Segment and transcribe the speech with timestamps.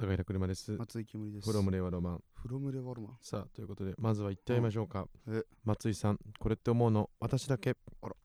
[0.00, 0.72] 高平車です。
[0.78, 1.50] 松井煙です。
[1.50, 2.20] フロム令和ロマン。
[2.32, 3.18] フロムレバルマン。
[3.20, 5.06] さあ、ということで、まずは行ってみましょうか。
[5.28, 7.76] え松井さん、これって思うの、私だけ？
[8.00, 8.16] あら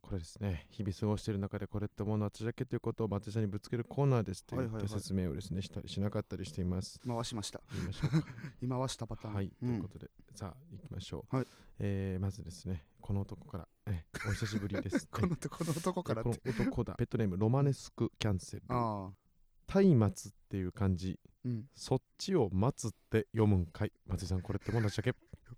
[0.00, 7.00] これですね、日々過ごしている中でこれって思うの私だけということを松井さんにぶつけるコーナーですとはいはい説明をですね、したりしなかったりしています。
[7.04, 7.60] 回しました。
[7.72, 8.26] 言いましょうか。
[8.62, 9.34] 今はしたパターン。
[9.34, 11.36] はい、とうんいうことで、さあ、行きましょう。
[11.36, 11.46] はい
[11.80, 15.08] えーまずですね、この男から、えお久しぶりです。
[15.10, 16.22] このこの男から。
[16.22, 16.94] この男だ。
[16.94, 18.62] ペットネーム、ロマネスクキャンセル。
[18.68, 19.27] ああ。
[19.68, 20.10] 松明っ
[20.48, 21.64] ていう漢字、うん。
[21.74, 23.92] そっちを待つって読むんかい。
[24.06, 25.14] 松井さん、これってもんだっけ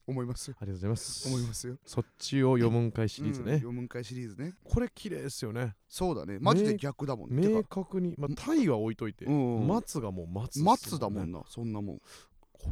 [0.06, 0.50] 思います。
[0.50, 1.28] ありがとうございます。
[1.28, 1.76] 思いますよ。
[1.86, 3.52] そっちを読むんかいシリーズね。
[3.52, 4.54] うん読むんかいシリーズね。
[4.64, 5.76] これ綺麗ですよね。
[5.88, 6.38] そうだね。
[6.40, 7.46] マジで逆だもんね。
[7.46, 11.42] 明確に、まあ、タイは置いといて、うんうん松がもう松ね松だもんな。
[11.46, 11.98] そんなもん。
[11.98, 12.02] こ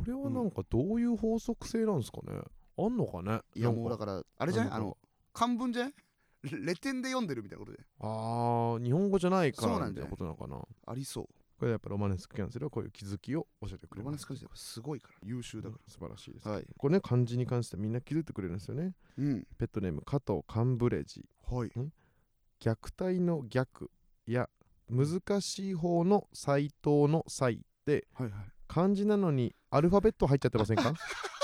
[0.07, 2.41] れはなんかどういう法則性なんですかね。
[2.77, 3.41] あんのかね。
[3.55, 4.97] いやもうだから、あれじゃないあの、
[5.33, 5.95] 漢文じゃない
[6.45, 7.85] レテンで読んでるみたいなことで。
[8.01, 10.61] あー、日本語じゃないからみたいなことなのかな。
[10.87, 11.27] ありそう。
[11.59, 13.99] これやっぱロマネスクキャンセルはこういう気づきを教えてくれます。
[13.99, 15.15] ロマネスカジですごいから。
[15.25, 16.47] 優秀だか素晴らしいです。
[16.47, 16.55] ら。
[16.55, 16.67] はい。
[16.77, 18.95] これね、漢字に関してみんな気づいてくれるんですよね。
[19.17, 19.47] うん。
[19.59, 21.25] ペットネーム、加藤カンブレジ。
[21.51, 21.71] はい。
[22.61, 23.91] 虐待の逆
[24.27, 24.49] や
[24.89, 28.41] 難しい方の斎藤の斎ではいはい。
[28.69, 30.93] 漢字なのにアルファベット入っちゃってませんか？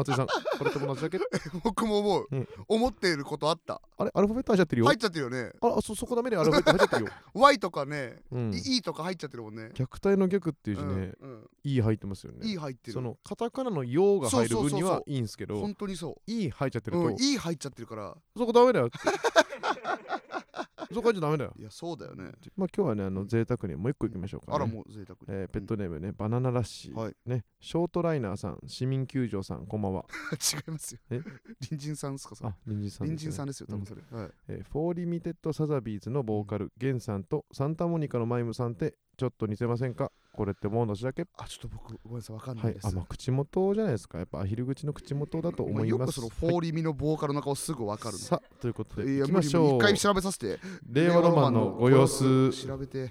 [0.00, 1.18] 松井さんこれと同じだけ？
[1.64, 2.48] 僕も思ううん。
[2.68, 3.80] 思っていることあった。
[3.96, 4.10] あれ？
[4.14, 5.52] アルファベット入っちゃってるよ、入っちゃってるよね。
[5.60, 9.70] あそそこダメでアルファベット入っちゃってるよ、 Y とかね、うん、E とか入っちゃってるもんね。
[9.74, 12.92] 虐待の逆っていう字ね、うんうん、E 入ってますよね E 入ってる。
[12.92, 16.94] そのカタカナの「よ」が入る分にはいいんですけど本当にそ E 入っちゃってう。
[16.94, 18.16] ると、うん、E 入っちゃってるから。
[18.36, 18.98] そこダメだよって
[20.92, 21.52] そこ入っちゃダメだよ。
[21.56, 22.24] いや、そうだよね。
[22.56, 25.26] まあ今日はねあの贅沢にもう一個いきましょうか、ね、あら、もう贅沢に。
[25.28, 27.14] えーペットネームね、バナナラッシー、はい。
[27.26, 30.04] ね、ショートライナーさん、市民球場さん、こんばんは。
[30.32, 31.00] 違いますよ。
[31.10, 31.20] え？
[31.60, 32.50] 隣人さんですかそれ。
[32.50, 34.02] あ、ニンジンさん、隣人さんですよ、多うん分それ。
[34.10, 34.30] はい。
[34.48, 40.10] えーフォーリミテッドサザビーズのボーカル、ゲンさんとサンタモニカのマイムさんってちょっと似てませんか？
[40.32, 41.26] これってもう同じだけ？
[41.36, 42.86] あ、ちょっと僕、ごめんなさい、わかんなはいいで、す。
[42.86, 44.18] あ、まあ、口元じゃないですか。
[44.18, 45.88] やっぱアヒル口の口元だと思います。
[45.88, 48.18] よくそのフォーリミのボーカルの顔すぐわかるの。
[48.18, 49.76] さあ、ということで、いきましょう。
[49.76, 50.58] 一回調べさせて。
[50.90, 52.50] 令和ロマンのご様子。
[52.52, 53.10] 調べて。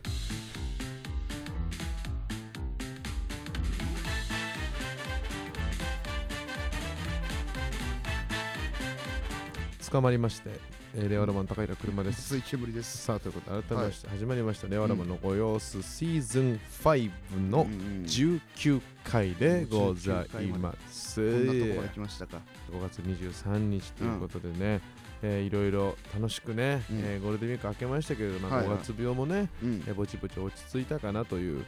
[9.91, 10.51] 捕まりまして、
[10.95, 12.21] えー令和ロマン高平車です。
[12.39, 12.97] 水煙です。
[13.05, 17.11] さあ、ということで、改めまして、始まりました、令和ロマンのご様子、シーズン5
[17.49, 21.21] のうんうん19回でございます。
[21.21, 22.39] こんなとこまで来ましたか。
[22.71, 24.81] 5月23日ということでね、
[25.21, 31.63] えーいろいろ楽しくね、うんえーゴールデンウィーク明けましたけれども、まあはいはい5月病もね、うんえーぼちぼち落ち着いたかなという、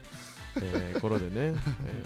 [0.58, 1.32] えー頃でね、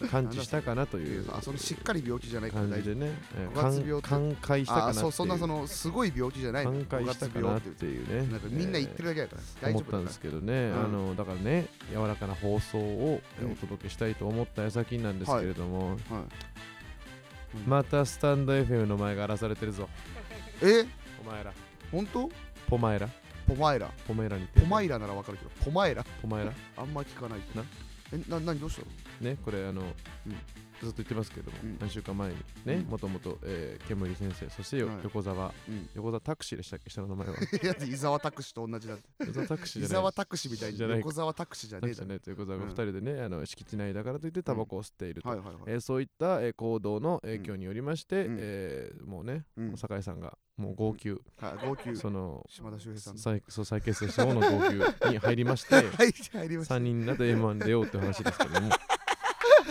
[0.01, 1.25] えー完治したかなという。
[1.31, 2.71] あ、それしっかり病気じゃない感。
[2.73, 6.71] じでね、えー寛解したかなあ、っていそううそんなそのすごい病気じゃないの。
[6.73, 16.17] 寛解したかなっていうね、なんかみんな言ってるだけだからえー思ったんですけどね、うんあのだからね柔らかな放送をお届けしたいと思った矢先なんですけれども、ら。
[16.17, 16.25] はい。
[17.67, 19.87] またスタンド FM の前が荒らされてるぞ。
[20.61, 20.85] え、
[21.25, 21.53] お前ら。
[21.91, 22.29] 本当？
[22.67, 23.07] ポマエラ。
[23.47, 23.89] ポマエラ。
[24.07, 26.03] ポマエラにポマイラならわかるけど、ポマエラ？
[26.21, 26.51] ポマエラ。
[26.77, 27.39] あんま聞かない。
[27.55, 27.63] な？
[28.27, 28.81] え、な、なにどうした？
[29.23, 29.85] のねこれあの、う
[30.29, 30.35] ん。
[30.81, 31.77] ずっと言ってますけども、うん。
[31.79, 32.81] 何週間前にねうん。
[32.89, 34.97] もともとえー煙先生そしてよはい。
[35.03, 35.89] 横澤うん。
[35.95, 36.89] 横澤タクシーでしたっけ？
[36.89, 37.33] 下の名前は。
[37.63, 39.03] いや、伊沢拓司と同じだって。
[39.19, 40.01] 横澤タクシー伊じゃない。
[40.01, 40.97] 沢拓司みたいにじゃない。
[40.99, 41.79] 横沢拓司じゃ。
[41.79, 42.71] タクシーじゃないと横澤がうん。
[42.71, 45.55] 2人でね、あの敷地内だからといってタバコを吸っていると、はいはいはい。
[45.67, 48.37] えーそういった、えー行動の影響によりまして、うん。
[48.39, 49.67] えーもうね、うん。
[49.69, 51.15] もう酒井さんがもう号泣、は
[51.61, 51.95] い、号泣。
[51.95, 53.19] その島田秀平さんの。
[53.19, 54.75] 再そう再結成した方の号泣
[55.09, 56.75] に入りまして はい、入りました。
[56.75, 56.77] 3。
[56.79, 58.69] 人になって M1 出ようって話ですけども。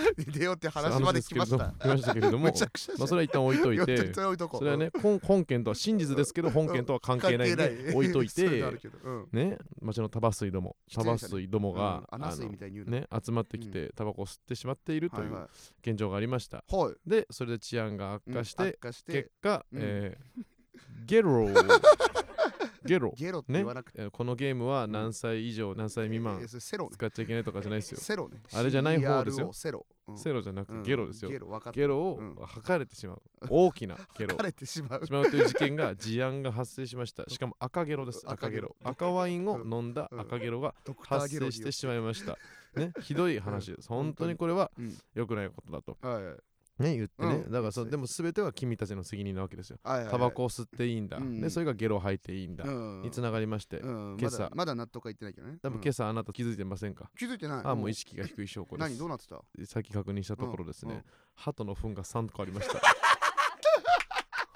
[0.17, 1.73] 出ようって話まで来ました。
[1.79, 2.45] 来ましたけれども。
[2.45, 4.21] まあそれは一旦置いといてそ
[4.63, 9.29] れはね本本件とは真実ですけど本件とは関係ないんで 置いといてうん。
[9.33, 12.91] ね町のタバ水どもタバ水どもが、うん。
[12.91, 15.31] ね集まってきてタバコを吸ってしまっているとはいい。
[15.31, 15.49] うは
[15.81, 16.59] 現状がありました。
[16.69, 16.95] いはい。
[17.07, 19.79] でそれで治安が悪化して、悪化して結果、うん。
[19.81, 20.54] えー
[21.05, 21.47] ゲロ。
[22.85, 23.15] ゲロ。
[23.17, 23.61] ゲロってね。
[23.61, 24.03] 言わなくて。
[24.03, 26.85] えーこのゲームは何歳以上、何歳未満セロ。
[26.85, 27.99] ね使っちゃいけないとかじゃないですよ。
[27.99, 28.41] セロね。
[28.53, 29.53] あれじゃない方ですよ。
[29.53, 29.87] セロ。
[30.07, 30.19] うん。
[30.19, 30.83] セロじゃなくうん。
[30.83, 31.81] ゲロですよ、ゲロ分かった。
[31.81, 32.37] ゲロをうん。
[32.37, 33.23] 吐かれてしまう。
[33.49, 34.37] 大きな ゲロ。
[34.37, 35.07] 枯れてしまう。
[35.07, 37.25] しまうという事件が事案が発生しました。
[37.29, 38.21] しかも赤ゲロです。
[38.25, 38.77] 赤赤ゲロ。
[38.79, 38.91] ゲロ。
[38.91, 40.75] 赤ワインを飲んだ赤ゲロが
[41.09, 42.39] 発生してしまいました。
[42.77, 42.93] ね。
[43.01, 43.89] ひどい話です。
[43.89, 44.37] 本当に。
[44.37, 44.95] これはうん。
[45.15, 45.97] 良くないことだと。
[46.03, 46.37] はいはい
[46.79, 47.53] ね言ってね、うん。
[47.53, 49.79] だからそうでも全ては君たちの責任なわけですよ。
[49.83, 50.13] はいはいはい。
[50.13, 55.59] タバコを吸っていいんだ、うんでそれがゲロを吐いていいんだ、うんにつながりまして、うん今朝まだまだ納得はいってないけどね。
[55.63, 55.83] 多分うん。
[55.83, 57.61] 今朝あなた気づいてませんか、気づいてない。
[57.65, 58.89] あもう意識が低い証拠です。
[58.91, 58.99] 何？
[58.99, 59.41] どうなってた？
[59.67, 61.05] さっき確認したところですね、うんうん。
[61.35, 62.81] 鳩の糞が3個ありました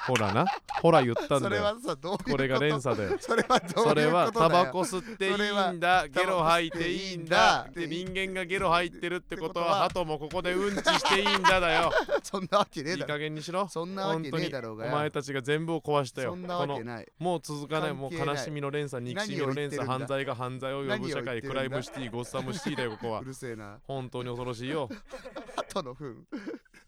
[0.08, 0.46] ほらな。
[0.80, 1.76] ほら言ったんだよ。
[1.84, 2.18] こと？
[2.18, 3.16] これが連鎖だよ。
[3.20, 4.06] それはどういうことだよ。
[4.06, 6.08] それはタバコ吸っていいんだ。
[6.08, 7.36] ゲロ吐いていいんだ。
[7.36, 8.08] タバコ吸っていいんだ。
[8.08, 10.04] で人間がゲロ吐いてるってことはってことは。
[10.04, 11.92] 鳩もここでうんちしていいんだだよ。
[12.24, 13.68] そんなわけねえいい加だろ減にしろ。
[13.68, 14.92] そんなわけねえだろうがよ。
[14.92, 16.30] 前たちが全部を壊したよ。
[16.30, 17.06] そんなわけない。
[17.18, 17.92] もう続かない。
[17.92, 23.20] もう悲しみの連鎖憎しみの連鎖犯罪が犯罪を呼ぶ社会 crime city ゴッサムシティだよここは。
[23.20, 23.78] うるせえな。
[23.86, 24.88] 本当に恐ろしいよ。
[25.56, 26.16] 鳩の糞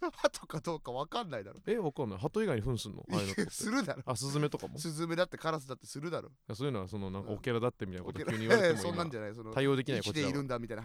[0.01, 1.61] 鳩かどうかわかんないだろ。
[1.67, 2.19] えわかんない。
[2.19, 3.05] 鳩以外に糞すんの？
[3.13, 3.51] ああいうのって。
[3.51, 4.03] するだろ。
[4.07, 4.77] あスズメとかも？
[4.77, 6.31] いスズメだってカラスだってするだろ。
[6.49, 7.37] やそういうのはそのなんかうん。
[7.37, 10.33] オケラだってみたいなこと急に言われてもそんなん今じゃないその対応できないこちらは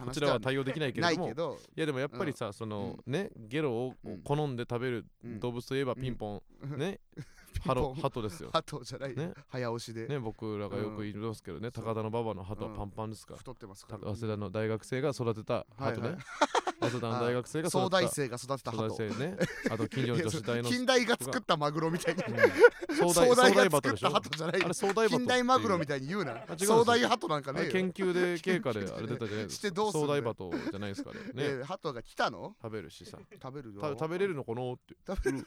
[0.05, 1.27] こちらは対応できないけれども。
[1.27, 4.21] ないやでもやっぱりさ、そのねゲロをうん。
[4.21, 5.39] 好んで食べるうん。
[5.39, 6.41] 動物といえばピンポン、
[6.73, 6.79] うん。
[6.79, 6.99] ね。
[7.65, 7.95] ハロン。
[7.95, 8.49] ハトですよ。
[8.51, 9.11] 鳩じゃない。
[9.11, 9.33] よね。
[9.47, 10.07] 早押しで。
[10.07, 11.85] ね僕らがよく言いますけどね、そう。
[11.85, 14.13] 高田の馬場のハトはうんパンパンですから、太ってますたから。
[14.13, 19.37] 早稲田の大学生が育てたハトね、はいはい早稲田の大学生が育総てた大生が育てた総大鳩生ね。
[19.71, 24.61] あと近所の女子大の、 近代が作ったマグロみたいにうん、総大が作ったバトじゃない
[25.09, 26.31] 近代マグロみたたいに言うな。
[26.33, 26.77] 違うんですよ。
[26.79, 29.47] 総大鳩なんかね研究で経過であれ出たじゃない？
[29.47, 31.19] ですかどうすんだよ総大バトじゃないですかね。
[31.33, 31.63] ね。
[31.67, 32.55] が来たの？
[32.61, 33.17] 食べるしさ。
[33.41, 34.95] 食べる食べれるのかなって。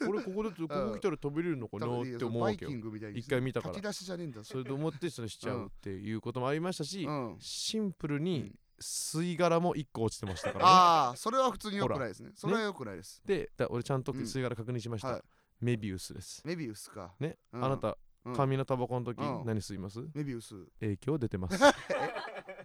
[0.09, 2.71] 俺ここでここ来たら食べれるのかなって思うわけよ。
[3.15, 3.75] 一回見たから。
[3.75, 4.65] 炊き出しじゃねえんだそれ。
[4.65, 7.37] で思ってそれしちゃうっていうこともありましたし、うん。
[7.41, 10.71] シンプルうにん吸い殻も1個落ちてましたからね。
[10.71, 12.31] ああそれは普通に良くないですね。
[12.35, 13.23] それは良くないです。
[13.25, 14.21] でだ俺ちゃんとうん。
[14.21, 15.23] 吸い殻確認しました、はい。
[15.61, 16.43] メビウスです。
[16.45, 17.15] メビウスか。
[17.21, 17.65] ね、うん。
[17.65, 17.95] あなたうん
[18.37, 19.47] 紙のタバコの時、うん。
[19.47, 20.01] 何吸います？
[20.15, 20.55] メビウス。
[20.81, 21.59] 影響出てます。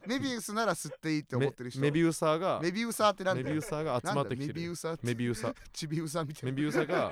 [0.06, 1.80] メビウスなら吸っていいって思ってる人？
[1.80, 3.48] メメビウサーがメビウサーってなんだよ。
[3.48, 5.08] メビウサーが集まってきてなんだメビるウサーって。
[5.08, 6.52] メビウサチビウサみたいな。
[6.52, 7.12] メビウサが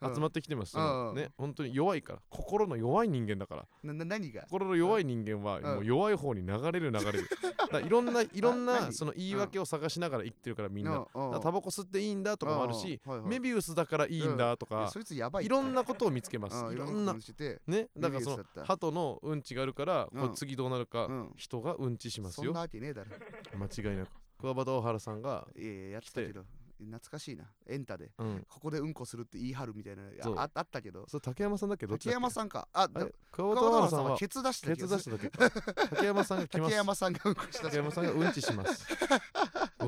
[0.00, 0.14] うん。
[0.14, 0.86] 集まってきてます、そうん。
[0.86, 2.18] のね本当に弱いから。
[2.30, 3.66] 心の弱い人間だから。
[3.82, 4.42] なな何が？
[4.48, 5.62] 心の弱い人間はん。
[5.62, 7.28] もう弱い方に流れる流れる。
[7.58, 8.92] だからいろんないろんな何？
[8.94, 10.92] その言い訳を探しながら生きてるからみんな。
[10.92, 16.64] だかタバコ吸っていいんだとかもあるしメビウスだからいいんだとかそいつやばいいろんなことを見つけます。
[16.64, 16.72] うん。
[16.72, 17.88] いろんなことしててね。
[17.96, 20.30] だからその鳩のうんちがあるからこうん。
[20.30, 21.32] れ次どうなるかうん。
[21.36, 23.10] 人がうんちしますそんよなわけねえだろ。
[23.58, 24.10] 間違いなく。
[24.38, 26.44] 桑畑大原さんがいやいややってたけど
[26.76, 27.44] 懐かしいな。
[27.66, 28.10] エンタで。
[28.18, 28.44] うん。
[28.48, 30.02] ここでうんこするって言い張るみたいな。
[30.02, 31.06] あああったけど。
[31.08, 31.86] それ竹山さんだっけ？
[31.86, 32.68] ど竹山さんか。
[32.72, 35.08] ああ桑川畑大原さんはケツ出したケ気がす。
[35.10, 35.60] るツ出しただけ？
[35.62, 38.86] か竹山さんが来ま 竹す山さんがうんこした竹山さんがうんちします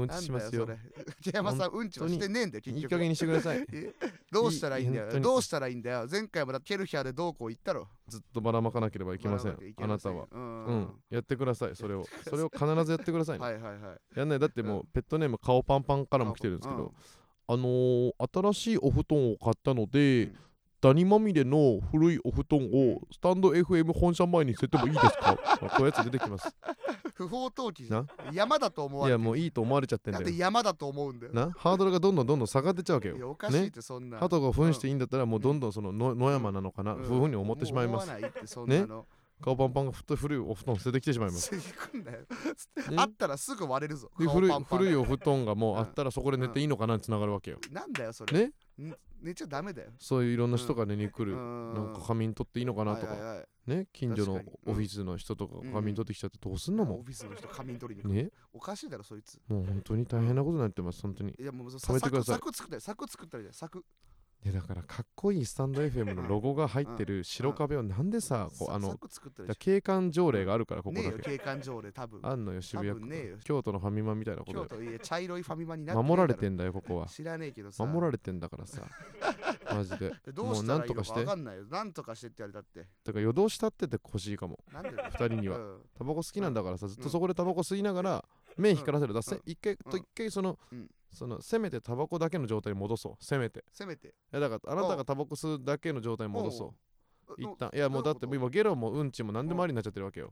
[0.02, 0.66] うんちしますよ。
[0.66, 1.04] なんだよそれ。
[1.24, 2.82] 竹山さんうんちはしてねえんだよ結局。
[2.82, 3.66] いい加減にしてください。
[3.72, 3.92] え
[4.32, 5.06] どうしたらいいんだよ？
[5.06, 5.24] いい本当に。
[5.24, 6.06] どうしたらいいんだよ？
[6.10, 7.88] 前回もだってケルヒャーでどうこう言ったろ。
[8.08, 9.52] ずっとばらまかなければいけません。
[9.52, 10.26] いけあなたは。
[10.30, 10.64] うん。
[10.66, 10.88] うん。
[11.10, 12.04] やってくださいそれを。
[12.28, 13.44] それを必ずやってくださいね。
[13.44, 14.18] はいはいはい。
[14.18, 14.38] やんない。
[14.38, 16.94] だってもうペットネーム顔パンパンからも来てるんですけうんど
[17.48, 18.12] あのー
[18.52, 20.36] 新しいお布団を買ったので、うん。
[20.78, 25.38] ダニまみれの古いお布団をスタンド FM 本社前に捨ててもいいですか？
[25.62, 26.54] あこういうやつ出てきます
[27.16, 28.06] 不法投棄じゃん。
[28.26, 28.32] な？
[28.32, 31.32] 山だと思わいれてやもういいと思われちゃってんだって山だと思うんだよ。
[31.32, 31.50] な？
[31.56, 33.70] ハードルがどんどんどんどん下がってっちゃうわけいやよおかしいっね？
[33.70, 34.18] てそんな。
[34.18, 37.06] 鳩が糞していいんだったらもうどんどんそのの野山なのかな、うん。
[37.06, 38.04] そうふうに思ってしまいます。
[38.04, 39.06] 思わないってそんなの。
[39.42, 41.60] 顔パンパンがふっと古いお布団を捨ててきてしまいます、 行
[41.90, 42.26] くんだよね？
[42.96, 44.10] あったらすぐ割れるぞ。
[44.18, 46.94] で古い顔パンパン古いお布団がもうあったらそこで寝ていいのかな？
[46.96, 48.32] につながるわけよ、なんだよそれ。
[48.38, 48.44] ね？
[48.46, 49.90] ん寝ちゃダメだよ。
[49.98, 51.74] そういういろんな人が寝に来る、うん。
[51.74, 53.46] なんか仮眠取っていいのかなとか、はいはいはい。
[53.70, 56.98] ね近所のオフィスの人とかうん仮眠取ってきちゃってどうすんのも。
[56.98, 58.30] オフィスの人仮眠取りにね。
[58.52, 59.40] おかしいだろそいつ。
[59.48, 61.34] もう本当に大変なことになってます本当に。
[61.38, 62.34] いやもう止めてください。
[62.36, 63.84] 柵作ったり柵作ったりじゃん柵
[64.46, 68.96] いやだからかっこいいスタンド FM のロゴが入ってる白壁をなんでさこうあの
[69.58, 71.18] 景観条例があるからここだけ。
[71.20, 72.20] 景観条例多分。
[72.22, 74.68] あんのよ渋谷区京都のファミマみたいなことで。
[74.68, 77.06] 京都いや茶色いファミマになって守られてんんだよここは。
[77.06, 77.84] 知らねえけどさ。
[77.84, 78.82] 守られてんだからさ。
[79.74, 80.12] マジで。
[80.24, 81.14] で どうしたらいいのかなんとかして。
[81.14, 81.64] 分かんないよ。
[81.64, 82.88] なんとかしてって言われたって。
[83.02, 84.60] だから夜通し立っててほしいかも。
[84.70, 85.58] 二人には。
[85.58, 85.80] うん。
[85.98, 87.02] タバコ好きなんだからさずっうん。
[87.02, 88.24] とそこでタバコ吸いながら
[88.56, 89.42] 目光らせるだせうん。
[89.44, 93.24] 一回と一回そのうんそのせめてタバコだけの状態に戻そう。
[93.24, 93.64] せめて。
[93.72, 94.08] せめて。
[94.08, 97.34] いやだからあなたがタバコ吸うだけの状態に戻そう。
[97.38, 97.70] 一旦。
[97.74, 100.30] いやもうだって今ゲロもうんちも何でもありになっちゃってるわけよ。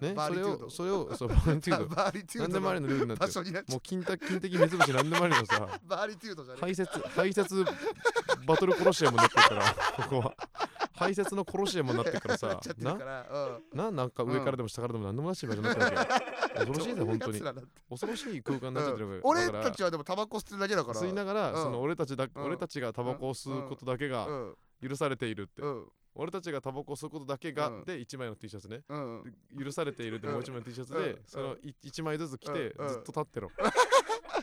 [0.00, 0.66] ねバーそれリテュード。
[0.66, 1.86] をそれをそうバーリテュード。
[1.94, 3.28] バーリテュード何でもありのルールになってる。
[3.28, 5.68] 場所になっちゃもう金的金的目つぶし何でもありのさ。
[5.84, 7.66] うバーリテュードじゃね排泄排泄
[8.46, 10.34] バトルコロシアムになってるからここは
[11.00, 13.78] 排泄のコロシアムにな ってるからなさなうん。
[13.78, 17.40] ななんか上からでも下からでも何でもなしい場所になってるわけよ恐ろしいぜ本当に。
[17.88, 21.00] 恐ろしい空間になっちゃってるわけよ俺たちはでもタバコ吸ってるだけだから。
[21.00, 21.62] 吸いながら、うん。
[21.62, 22.44] その俺たちだ、うん。
[22.44, 24.56] 俺たちがタバコを吸うことだけがうん。
[24.86, 25.86] 許されているって、うん。
[26.14, 27.84] 俺たちがタバコを吸うことだけが、うん。
[27.84, 28.82] で1枚の T シャツね。
[28.88, 29.34] うん。
[29.58, 31.18] 許されているってうんもう1枚の T シャツで、うん。
[31.24, 32.88] その1枚ずつ着て、うん。
[32.88, 33.50] ずっと立ってろ、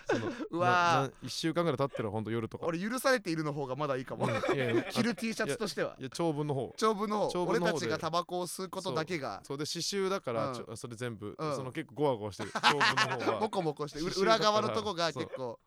[0.52, 2.66] うわ1週間ぐらい経ってるほんと夜とか。
[2.66, 4.28] 俺許されているの方がまだいいかも。
[4.92, 5.96] 着る T シャツとしては。
[6.00, 6.74] いや長文の方。
[6.78, 7.44] 長文の方。
[7.44, 9.42] 俺たちがタバコを吸うことだけが。
[9.44, 11.56] そうで刺繍だから、それ全部、うん。
[11.56, 12.52] その結構ゴワゴワしてる。
[12.54, 15.60] 長文の方 モはコモコして裏側のとこが結構。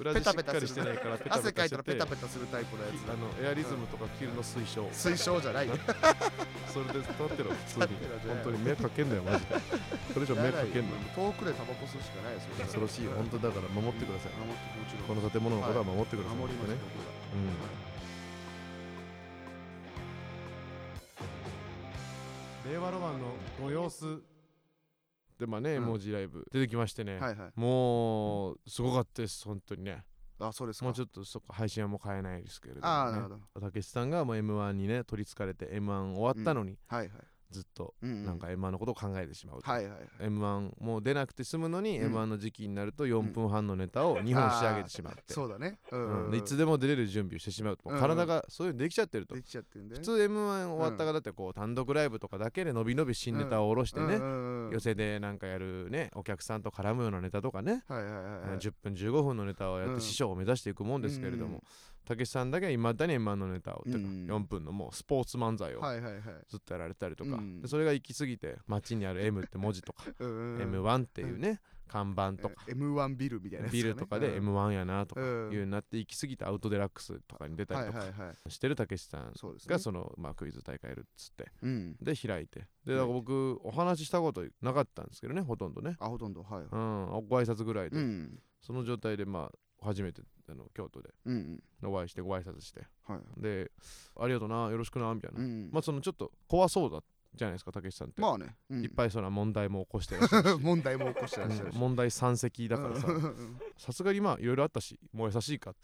[0.00, 5.68] 裏地しっかりしてないからペタ汗かいたらペタペタペタするタイプのやつあのエアリズムとか着るの推奨、推奨じゃない。
[5.68, 5.74] よ
[6.72, 7.86] それで立ってろ普通に。
[8.26, 9.54] 本当に目かけんなよマジで。
[10.12, 14.32] それ以上目かけんな遠くでタバコ吸うしかないですよ恐ろしいよ本当だから守ってください。
[14.32, 16.76] 守ってもちろんこの建物のことは守ってください、守りますね。
[22.64, 22.72] うん。
[22.72, 24.22] 令和ロマンのご様子
[25.38, 25.84] でまあね、うん。
[25.84, 27.50] 絵文字ライブ出てきましてね、はいはい。
[27.54, 30.02] もうすごかったです本当にね。
[30.40, 30.86] あそうですか。
[30.86, 33.60] もうちょっとそっか配信はもう変えないですけれども、ね、ああなるほど。
[33.60, 36.78] たけしさんがもう m 1にね取りつかれて m 1終わったのに。
[36.86, 40.08] はいはいずっとなんか m 1のことを考えてしまうと、はいはいはい。
[40.20, 42.06] m 1もう出なくて済むのに、うん。
[42.06, 45.78] m 1の時期になると4分半のネタを2本仕上げてしまって、 そうだね。
[45.92, 58.58] ううんいつでも出れる準備をしてしまうと、体がそういうのできちゃってると、できちゃってるんで普通 m 1終わったからだってこう単独ライブとかだけで伸び伸び新ネタを下ろしてね、ね寄せでなんかやるねお客さんと絡むようなネタとかね、はいはいはいはい。
[58.58, 59.94] 10分15分のネタをやっうん。
[59.94, 61.62] て師匠を目指していくもんですけれどうんも
[62.04, 64.26] たけしさんだけはいまだに m 1のネタを、てかうん。
[64.28, 65.80] 4分のもうスポーツ漫才を
[66.48, 78.02] ずっとやられたりとか、それが行き過ぎて街にある M って文字とか、うんうん M1 っていうね、看板とか、M1 ビルみたいなビルとかで M1 やなとかいうなって行き過ぎてアウトデラックスとかに出たりとか
[78.48, 79.32] してるたけしさん
[79.66, 81.96] がその、まあ、クイズ大会やるっつってうん。
[82.00, 82.66] で開いて。
[82.84, 86.42] でだから僕お話ししたことなかったんですけどねほとんどね、あほとんど。
[86.42, 88.38] はいうん、ご挨拶ぐらいで、うん。
[88.60, 90.22] その状態でまあ初めて
[90.52, 91.10] あの京都で。
[91.26, 92.86] うんお会いしてご挨拶して。
[93.04, 93.70] はいで
[94.16, 97.02] ありがとうなよろしくなみたいな、うんまあそのちょっと怖そうだ
[97.34, 98.54] じゃないですかたけしさんって、まあね。
[98.70, 98.84] うん。
[98.84, 100.58] いっぱいその問題も起こしてらっしゃるし。
[100.62, 101.74] 問題も起こしてらっしゃるし。
[101.74, 101.80] うん。
[101.80, 103.08] 問題山積だからさ。
[103.08, 103.58] うん。
[103.76, 105.74] さすがにまあいろいろあったしもう優しいかっ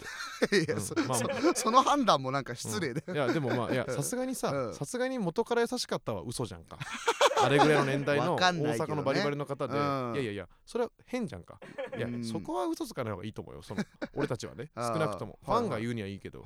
[0.48, 0.58] て。
[0.64, 1.08] いやそうん。
[1.08, 3.04] まあそその判断もなんか失礼で。
[3.12, 4.74] いやでもまあいやうんさすがにさうん。
[4.74, 6.78] さすがに元から優しかったは嘘じゃんか
[7.44, 10.12] あれぐらいの年代のわ大阪のバリバリの方で、うん。
[10.14, 11.58] いやいやいやそれは変じゃんか。
[11.96, 12.24] いや、うん。
[12.24, 13.82] そこは嘘つかない方がいいと思うよその
[14.14, 14.70] 俺たちはね。
[14.76, 15.38] 少なくとも。
[15.44, 16.42] ファンが言うにはいいけど。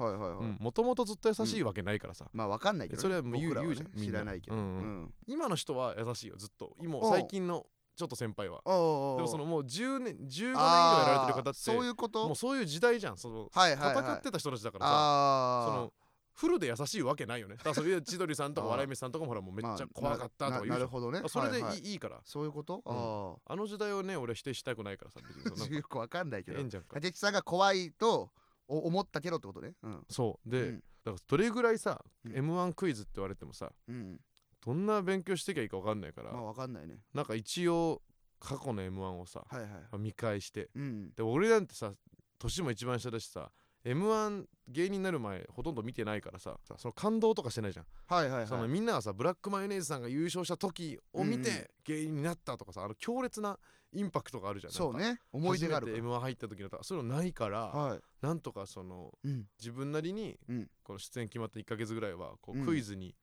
[0.59, 3.03] もともとずっと優しいわけないからさ、まあわかんないけどね。
[3.03, 4.57] それはもう言う言うじゃん知らないけど。
[5.27, 6.77] 今の人は優しいよずっと。
[6.81, 8.61] 今最近のちょっと先輩は。
[8.65, 12.27] でもそのもう10年15年以上やられてる方ってそういうこと？
[12.27, 14.05] もうそういう時代じゃんそのはいはいはい。
[14.05, 15.93] 戦ってた人たちだからさ、その
[16.35, 17.57] フルで優しいわけないよね。
[17.57, 21.23] だからそういう 千鳥さんとか笑い飯さんとかもほらもうめっちゃ怖かったとか言うななるほどね。
[21.25, 22.21] あそれでいい,、から。
[22.25, 22.83] そういうこと？
[22.85, 23.53] うん。
[23.53, 23.57] ああ。
[23.57, 26.59] の時代をね俺否定したくないからさ別に よくわかんないけど。
[26.59, 26.95] 変じゃんか。
[26.95, 28.33] 竹内さんが怖いと
[28.67, 29.75] お思ったけどってことね。
[29.83, 30.05] うん。
[30.11, 30.51] そう。
[30.51, 30.85] で、うん。
[31.05, 32.37] だからどれぐらいさ、うん。
[32.37, 34.21] m 1クイズって言われてもさうん。
[34.61, 36.99] どんな勉強してきゃいいか分かんないから、まあわかんないね。
[37.13, 38.03] なんか一応
[38.41, 39.47] 過去の m 1をさ
[39.99, 40.71] 見返して。
[40.75, 41.13] うん。
[41.15, 41.93] で俺なんてさ
[42.39, 43.53] 年も一番下だしさ
[43.85, 48.47] m 1芸人になる前ほとんど見てないからさその感動とかしてないじゃん、はいはいはい。
[48.47, 53.59] そのみんながさブラックマヨネーズさんが優勝した時を見て芸人になったとかさあの強烈な
[53.93, 54.73] インパクトがあるじゃん。
[54.73, 55.21] そうね。
[55.33, 58.01] 思い出がある初めてか m 1入った時のとかそういうのないから、らはい。
[58.23, 59.45] なんとかそのうん。
[59.59, 60.71] 自分なりにうん。
[60.83, 62.67] この出演決まった1ヶ月ぐらいはこううん。
[62.67, 63.15] クイズに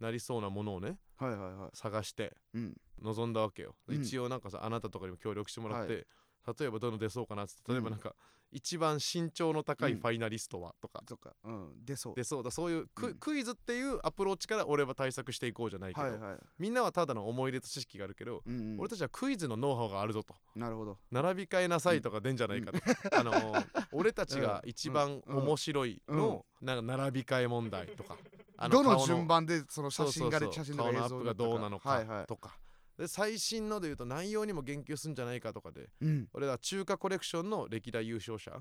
[0.00, 1.70] なりそうなものをねはいはいはい。
[1.74, 2.76] 探してうん。
[3.02, 4.02] 臨んだわけよ、うん。
[4.02, 6.00] 一応なんかさあなたとかにも協力してもらって、は
[6.46, 8.14] 例えばどの出そうかなっつって例えばなんか、
[8.52, 11.84] 一番身長の高いファイナリストはとか、そっかうん。
[11.84, 12.14] 出そう。
[12.16, 12.42] 出そう。
[12.42, 13.14] だそういうク,、うん。
[13.14, 16.38] クイズっていうアプローチから俺は対策していこうじゃないけど、はいはい。
[16.58, 18.80] みんなはただの思い出と知識があるけど、うんうん。
[18.80, 20.34] 俺たちはクイズのノウハウがあるぞと。
[20.56, 20.98] なるほど。
[21.10, 22.78] 並び替えなさいとか出んじゃないかと、
[23.16, 25.36] あのー 俺たちが一番うん。
[25.36, 25.44] うん。
[25.44, 28.16] 面白いの、なんか並び替え問題とか。
[28.56, 32.20] あどの顔順番でその写真が写真のアップがどうなのはいはい。
[32.22, 32.58] かとか、
[33.00, 36.28] で最新ので言うと内容にも言及するんじゃないかとかでうん。
[36.34, 38.52] 俺ら中華コレクションの歴代優勝者。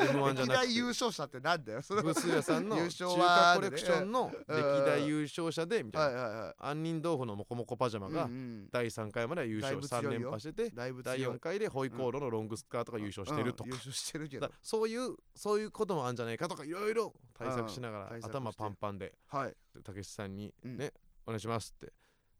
[0.00, 4.54] M1 じゃ歴代優勝者ってなんだよそれはブス屋さんの優中華コレクションの歴
[4.84, 8.28] 代優勝者でみたはいいな杏仁豆腐のモコモコパジャマいが
[8.72, 13.62] 第3回までは優勝3だいぶ強いよ連覇してて第強い4回でホイコーローのロングスカートが優勝してると。
[13.62, 13.70] かうん。
[13.70, 14.48] 優勝してるけど。
[14.48, 19.54] だそういうそういうこともあるんじゃないかとかいろいろ対策しながら頭パンパンではい
[19.84, 20.92] たけしさんにうんね
[21.26, 21.92] お願いしますって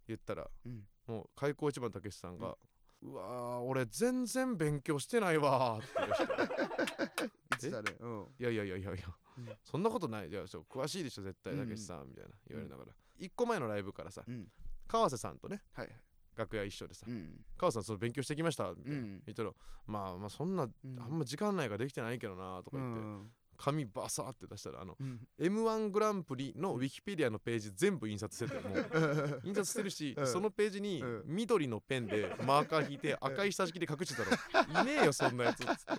[0.09, 2.57] 言ったらうんもう開口一番たけしさんが
[3.03, 7.31] うわー俺全然勉強してないわーって言い出して
[7.69, 7.97] 言ってたね。
[8.01, 8.27] うん。
[8.39, 8.95] いやいやいやいや。
[8.95, 9.57] いや、うん。
[9.65, 10.29] そんなことない。
[10.29, 11.61] いや詳しいでしょ絶対うん。
[11.61, 12.31] たけしさんみたいな。
[12.49, 14.49] 言われながら、一個前のライブからさうん。
[14.87, 15.89] 川瀬さんとねはい
[16.35, 17.45] 楽屋一緒でさ、うん。
[17.57, 19.23] 川瀬さんその勉強してきましたみたいな、うん。
[19.27, 19.53] 言ったら
[19.87, 21.01] まあまあそんな、うん。
[21.01, 23.33] あんま時間ないからできてないけどなとかう言って、ん
[23.63, 25.21] 紙バサーって出したらあのうん。
[25.39, 29.41] m 1グランプリのウィキペディアのページ全部印刷しててもう。
[29.47, 30.27] 印刷してるし、うん。
[30.27, 31.23] そのページにうん。
[31.27, 34.83] 緑のペンでマーカー引いて赤い下敷きで隠してたの。
[34.83, 35.63] いねえよそんなやつ。
[35.63, 35.93] っつって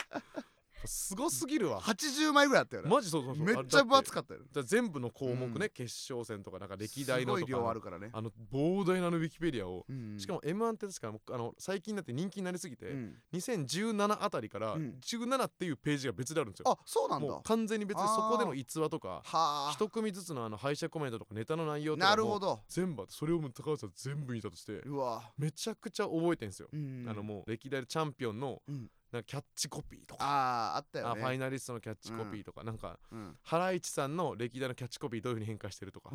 [0.86, 1.82] すごすぎるわ。
[1.82, 2.90] 80枚ぐらいあったよね。
[2.90, 3.46] マジそうそうそう。
[3.46, 5.60] めっちゃ分厚かかったよった全部の項目ね、うん。
[5.70, 8.10] 決勝戦とかなんか歴代のすごい量とかあるからね。
[8.14, 10.20] あの膨大なのウィキペディアを、うん。
[10.20, 13.16] しかも M1 って確かもうあの最近になって人気になりすぎて、うん。
[13.34, 14.96] 2017あたりからうん。
[15.02, 17.28] 17っていうページが別であるんですよ、あそうなんだ。
[17.28, 22.62] もう完全に別にそこでの逸話とかは一組ずつのあの敗者コメントとかネタの内容あとかもなるほど。
[22.68, 25.32] 全部あってそれをもう高橋さん全部見たとしてうわ。
[25.38, 27.06] めちゃくちゃ覚えてんすよ、うん。
[27.08, 31.22] あのもう歴代のチャンピオンのうんなんかキャッチコピーとか、あーあったよね。
[31.22, 33.38] あファイナリストのキャッチコピーとか、なんかうん。
[33.44, 36.10] ハライチさんの歴代のキャッチコピーどういうふうに変化してるとか。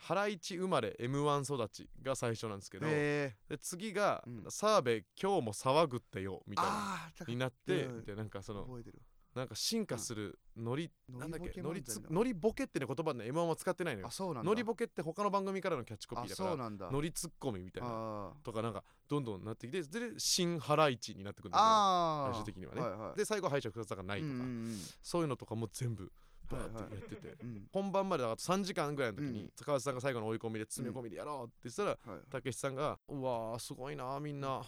[0.00, 8.04] ハライチ生まれ M1 育ちが最初なんですけどで次がうん「澤部今日も騒ぐってよ」みたいなああになってうん。
[8.04, 9.00] でなんかその覚えてる
[9.34, 11.62] なんか進化するノリ、ノなんだっけ？
[11.62, 14.08] ノリノリボケってね言葉ね M1 は使ってないのよ。
[14.08, 14.48] あそうなんだ。
[14.48, 16.90] ノリボケって他の番組からのキャッチコピあーだからそうなんだ。
[16.90, 22.80] ノリツッコミみたいなあとかなんかどんどんなってきてで新ハライチになってくるんだよ最終的にはね。
[22.80, 23.18] はいはい。
[23.18, 26.10] で最後敗者復活だからないとか、うんうんそういうのとかも全部
[26.50, 26.84] バーはいはい。
[26.84, 27.68] ってやってて、うん。
[27.72, 29.50] 本番までだから3時間ぐらいの時に、うん。
[29.56, 32.12] 高橋さんが最後の追い込みで詰め込みでやろうって言ってたらうん。
[32.14, 34.60] はいたけしさんが「うわーすごいなみんな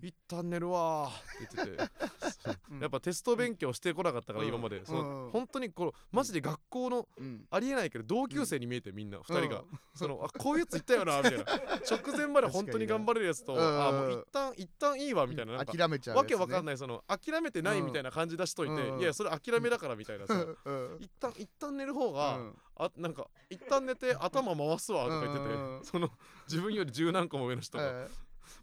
[0.00, 1.10] 一旦寝るわ」
[1.44, 2.12] って言ってて。
[2.80, 4.48] やっぱテスト勉強してこなかったからうん。
[4.48, 5.30] 今まで、そのうん。
[5.30, 7.46] 本当にこのマジで学校のうん。
[7.50, 9.66] ありえないけど同級生に見えてみんな2人が、うん。
[9.94, 11.44] そのあこういうやついたよなみたいな。
[11.44, 15.52] 直前まで本当に頑張れるやつと、あもう一旦一旦いいわみたいな。
[15.52, 20.34] なんか諦めちゃうわけわかんいないその諦めてないみたいな感じ出しといて、うんいやそれ諦めだからみたいなさ、
[20.64, 22.58] うん一旦一旦寝る方が、うん。
[22.76, 26.10] あなんか一旦寝て頭回すわとか言ってて、うんうんその
[26.48, 28.08] 自分より十何個も上の人が、え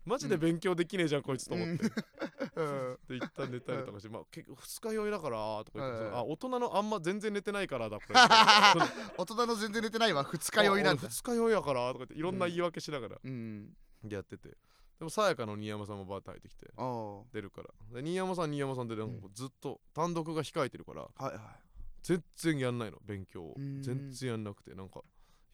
[0.09, 1.83] マジで勉強できねえじゃん、こいつと思って、
[2.55, 2.97] うん。
[3.07, 8.15] で一旦寝たりとかして、まあ、結構二日酔いだからとか言って、あ大人のあんま全然寝てないからだこれ。
[9.17, 11.07] 大人の全然寝てないわ二日酔いなんだ。
[11.07, 13.69] 二日酔いやからとか言っていろんな言い訳しながらうん。
[14.09, 14.55] やってて、で
[15.01, 16.65] もさやかの新山さんもバーッと入ってきて
[17.31, 17.69] 出るから。
[17.93, 21.39] で新山さん新山さんでなんかずっと単独が控えてるからいはい。
[22.01, 23.53] 全然やんないの勉強を。
[23.55, 23.83] うん。
[23.83, 25.03] 全然やんなくてなんかい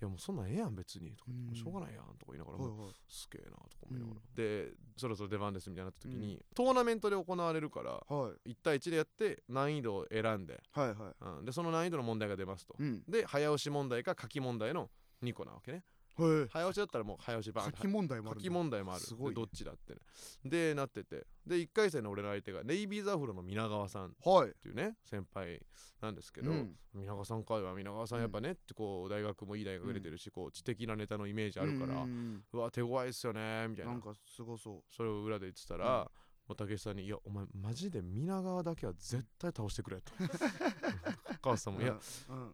[0.02, 1.12] やもうそんなんええやん別に。
[1.12, 1.56] とかうん。
[1.56, 2.94] しょうがないやんとか言いながら、はいはい。
[3.08, 4.36] すげえなとか思いながら、うん。
[4.36, 8.52] でそろそろ出番ですみたいになった時に、トーナメントで行われるからはい。
[8.52, 11.38] 1対1でやって難易度を選んで、はいはい。
[11.40, 13.04] うん、でその難易度の問題が出ますと、うん。
[13.08, 14.90] で早押し問題か書き問題の
[15.24, 15.78] 2個なわけね。
[15.78, 15.86] はい
[16.18, 19.02] 早押しだったらもう早押しバーン書き問題もある書き問題もある。
[19.02, 19.30] すごいね。
[19.32, 20.00] でどっちだってね。
[20.46, 21.26] でなってて。
[21.46, 24.52] で1回戦の俺の相手がネイビーザフロの皆川さんっはい。
[24.62, 25.62] ていうね先輩
[26.02, 33.92] なんですけど、うん皆川さんかいは皆川さんやっぱね、ってこう大学もいい大学出てるし、こう知的なネタのイメージあるから、ううんわ手強いっすよねみたいな。
[33.92, 34.84] なんかすごそう。
[34.96, 36.10] それを裏で言ってたら、
[36.54, 40.14] 武井さんに「いやお前マジで皆川だけは絶対倒してくれ」と。
[41.42, 41.98] 高橋さんも「いや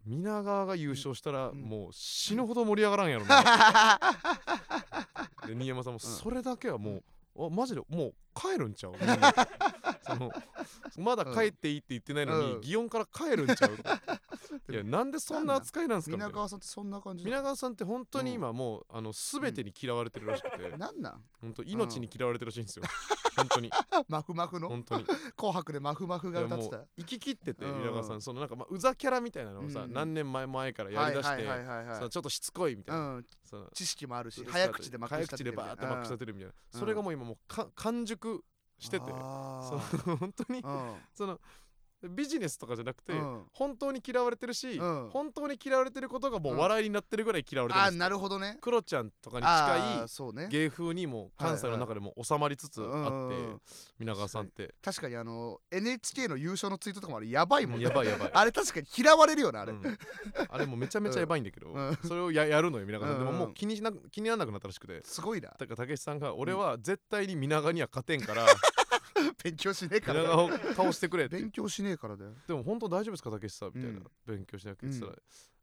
[0.05, 3.99] 皆川が優勝したら、うんもう死ぬほど盛り上がらんやろな」
[5.47, 7.03] で新山さんも「それだけはも
[7.35, 8.93] う、あマジでもう帰るんちゃう?
[10.09, 10.33] みんな」
[10.91, 12.59] そのまだ帰っていいって言ってないのに、うん。
[12.61, 13.71] 祇園から帰るんちゃう？
[14.71, 21.23] いやなんでそんな扱いなんですか皆川さんってそんな感じ皆川さんって本当に今もう、あの全てに嫌われてるらしくて、 なんなん？
[21.41, 22.83] 本当命に嫌われてるらしいんですよ、
[23.35, 23.69] 本当に。
[24.07, 24.69] マフマフの？
[24.69, 25.05] 本当に。
[25.37, 26.85] 紅白でマフマフが歌ってた。
[26.97, 27.79] 生き切っててうん。
[27.79, 29.93] 皆川さんそのなんかまあうざキャラみたいなのをさ、うん。
[29.93, 33.25] 何年前前からやりだして、ちょっとしつこいみたいな、うん。
[33.73, 36.79] 知識もあるし早口でまく早し立ててるみたいな、うん。
[36.79, 38.43] それがもう今もうか完熟
[38.81, 39.05] してて。
[39.05, 41.39] そあの 本当にーその
[42.09, 43.43] ビジネスとかじゃなくて、うん。
[43.53, 45.09] 本当に嫌われてるし、うん。
[45.11, 47.93] 本当に嫌われてることがもう笑いになってるぐらい嫌われてるんです。
[47.93, 48.57] あーなるほどね。
[48.61, 53.61] クロちゃんとかにあ近い芸風にも関西の中でも収まりつつあって、うんうんうん。
[53.99, 54.73] 皆川さんって。
[54.81, 57.85] 確かにあの NHK の優勝のツイートとかもあれやばいもんね。
[57.85, 58.31] やばいやばい。
[58.33, 59.97] あれ確かに嫌われるよなあれ、うん。
[60.49, 61.97] あれもめちゃめちゃやばいんだけど、うん。
[62.07, 65.01] それをややるのよ皆川さん、うんうんでももう気にしな気にならなくなったらしくて。
[65.03, 65.53] すごいな。
[65.57, 68.45] だから武さんが俺は絶対に皆川には勝てんから
[69.43, 71.37] 勉強しねえから皆川を倒してくれって。
[71.37, 72.33] 勉強しねえからだよ。
[72.47, 73.71] でも本当大丈夫ですか武さん？
[73.73, 74.05] みたいな、うん。
[74.25, 75.17] 勉強しなきゃって言って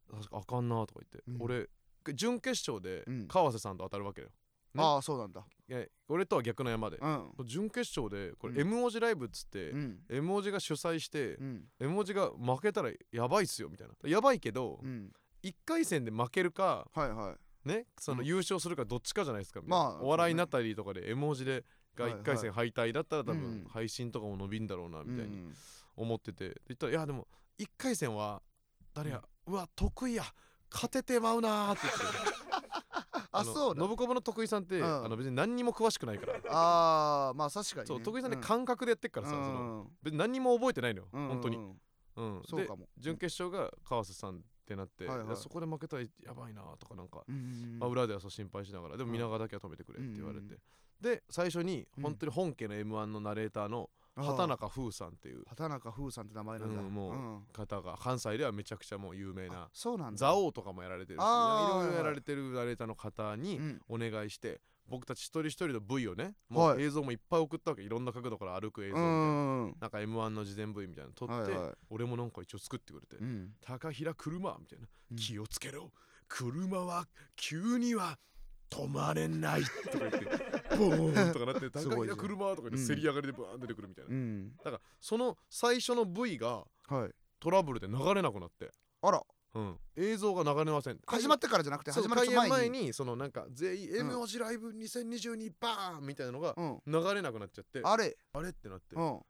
[0.08, 1.36] たら、確かあかんなとか言って、うん。
[1.40, 1.68] 俺
[2.14, 3.28] 準決勝でうん。
[3.28, 4.32] 川瀬さんと当たるわけよ、ね
[4.76, 5.44] ああそうなんだ。
[5.68, 7.32] いや俺とは逆の山で、うん。
[7.44, 8.60] 準決勝でこれうん。
[8.60, 10.04] M 文字ライブっつって、うん。
[10.08, 11.64] M 文字が主催して、うん。
[11.80, 13.94] M 文字が負けたらやばいっすよみたいな。
[14.08, 15.12] やばいけど、うん。
[15.42, 17.32] 1回戦で負けるかはいは
[17.64, 17.68] い。
[17.68, 18.26] ねそのうん。
[18.26, 21.64] 優勝するかどっちかじゃないですかみたいな、まあお笑いナタリーとかで絵文字で
[21.98, 22.22] がはいはい。
[22.22, 23.40] 1回戦敗退だったら多うん。
[23.40, 25.54] 分配信とかも伸びんだろうなみたいにうん。
[25.96, 26.48] 思ってて。
[26.50, 27.26] で言ったらいやでも
[27.58, 28.40] 1回戦は
[28.94, 30.24] 誰や、うわ得意や
[30.72, 32.38] 勝ててまうなーって言ってて
[33.30, 35.04] あのそうだ信子の得意さんって、うん。
[35.04, 36.34] あの別に何にも詳しくないから。
[36.48, 37.86] ああまあ確かにね。
[37.86, 38.42] そう得意さんってうん。
[38.42, 42.42] 感覚でやってっからさ、その別に何にも覚えてないのよ、うん本当に、うん。
[42.46, 42.88] そうかも。
[42.96, 45.06] 準決勝が川瀬さんってなって、
[45.36, 49.12] そこで負けたらやばいなとかなんか、うんうんまあ、裏ではそう心配しながらでもうん。
[49.12, 50.58] 皆川だけは止めてくれって言われて、うんうん
[51.00, 52.02] で最初にうん。
[52.04, 55.44] 本当に本家の m 1のナレーターの畑中風さんっていう。
[55.46, 56.80] 畑中風さんって名前なんだ。
[56.82, 57.42] うんもうん。
[57.52, 60.18] 方が関西ではめちゃくちゃもう有名なそうなんだ。
[60.18, 63.82] 蔵王とかもやられてるしいろいろやられてるナレーターの方にうん。
[63.88, 66.78] お願いして僕たち一人一人の V をねもはい。
[66.78, 67.82] う映像もいっぱい送ったわけ。
[67.82, 69.12] いろんな角度から歩く映像うみたいな。
[69.12, 75.92] んなんか M1 の事前 V みたいなの撮って、俺もなんか一応作ってくれて、うん高平車みたいな、うん気をつけろ。
[76.26, 77.06] 車は
[77.36, 78.18] 急には
[78.70, 80.18] 止まれない とか言って
[80.76, 82.86] ボーンとかなって高いじゃん車とか言ってうん。
[82.86, 84.56] せり上がりでバーン出てくるみたいな、うん。
[84.56, 87.14] だからその最初の V がはい。
[87.40, 89.24] トラブルで流れなくなって、あら。
[89.54, 91.00] うん、映像が流れません。
[91.06, 96.82] 始まってからじゃなくて始まる前前ににそのなんか全員うん M 文字ライブ2022バーンみたいなのがうん。
[96.86, 98.16] 流れなくなっちゃって、あれ。
[98.32, 98.94] あれってなって。
[98.96, 99.20] うん。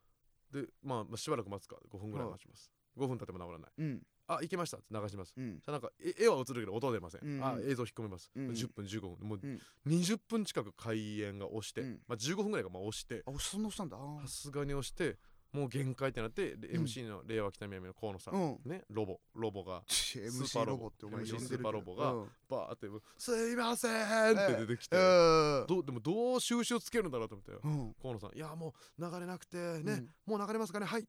[0.51, 1.77] でまあまあしばらく待つか。
[1.89, 2.73] 5分ぐらい待ちます。
[2.97, 3.71] 5分経っても治らない。
[3.79, 5.33] うんあ行けましたって流します。
[5.37, 5.55] うん。
[5.59, 7.45] じゃあなんかえ絵は映るけど音は出ません、うんうん。
[7.45, 8.53] あ映像引っ込めます、うんうん。
[8.53, 9.29] 10分15分。
[9.29, 9.61] もううん。
[9.87, 12.01] 20分近く開演が押して、うん。
[12.07, 13.23] まあ15分ぐらいがまあ押して。
[13.27, 13.97] あそんなしたんだ。
[13.99, 15.17] あさすがに押して
[15.51, 16.85] もう限界ってなってでうん。
[16.85, 18.71] MC の令和北宮の河野さん、うん。
[18.71, 19.97] ねロボロボがち
[20.31, 22.29] スーパーロボってお前呼んスーパーロボがうん。
[22.51, 22.87] バーって
[23.17, 25.67] 「すいません!」って出てきて、うん。
[25.67, 27.53] どうでもどう収集つけるんだろうと思って。
[27.53, 27.95] ようん。
[27.95, 30.11] 河野さん「いやもう流れなくてね、うん。
[30.27, 30.85] もう流れますかね？
[30.87, 31.09] はい。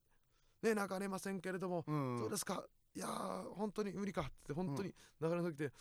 [0.62, 2.17] ね流れませんけれども、うん。
[2.19, 2.65] どうですか？
[2.99, 5.71] いやー本当に無理かって本当に流れなくて、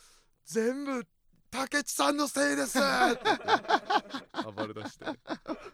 [0.45, 1.05] 全部
[1.51, 2.87] 竹内さんのせいですって。
[3.25, 5.05] 言って暴れ出して。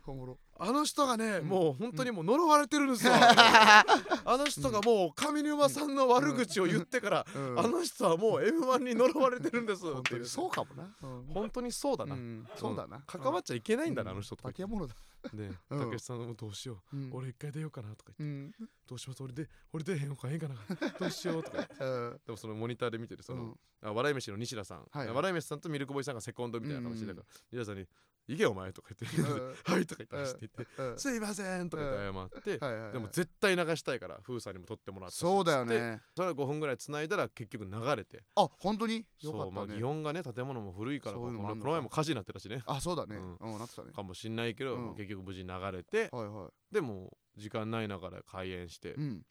[0.07, 0.39] おもろ。
[0.57, 3.83] あの人がね、うんもう本当にもう呪われてるんですよ、あ
[4.25, 7.59] の人がもう上沼さんの悪口を言ってから、うん。
[7.59, 10.95] あの人はもう m 1に呪われてるんです本当にそうかかもな。
[11.03, 11.25] うん。
[11.31, 12.47] 本当にそうだな、うん。
[12.55, 13.03] そうだな。
[13.05, 14.17] 関わっちゃいけないんだな、うん。
[14.17, 14.95] あの人とか竹山だ
[15.33, 15.79] で、うん。
[15.79, 17.09] 竹内さんもどうしよう、うん。
[17.13, 18.69] 俺一回出ようかなとか言って、うん。
[18.87, 20.55] どうします俺で俺出えへんのかへんかな
[20.99, 21.75] どうしようとか言って。
[21.83, 22.19] うん。
[22.25, 23.59] でもそのモニターで見てるその、うん。
[23.81, 25.15] あ笑い飯の西田さん、はいはい。
[25.15, 27.25] 笑い飯さんとミルクボーイさんがセコンドみたいな形で、うんうん。
[27.51, 27.87] 西田さんに
[28.27, 36.01] 「行けよお前」とか言って「うんはい」とか言って走って言ってうん「すいません」とか言って謝って、でも絶対流したいから風さんにも撮ってもらってそうだよね。
[36.15, 38.23] それ5分ぐらい繋いだら結局流れて。
[38.35, 39.05] あ本当に？
[39.21, 42.63] そうまあったね擬音がね建物も古いからこの前も火事になってたしね。
[42.65, 43.15] あそうだね。
[43.15, 43.35] うん。
[43.35, 43.91] うんなってたね。
[43.91, 44.95] かもしんないけど、うん。
[44.95, 49.25] 結局無事に流れてはいはでも時間ない中で開演してい、うん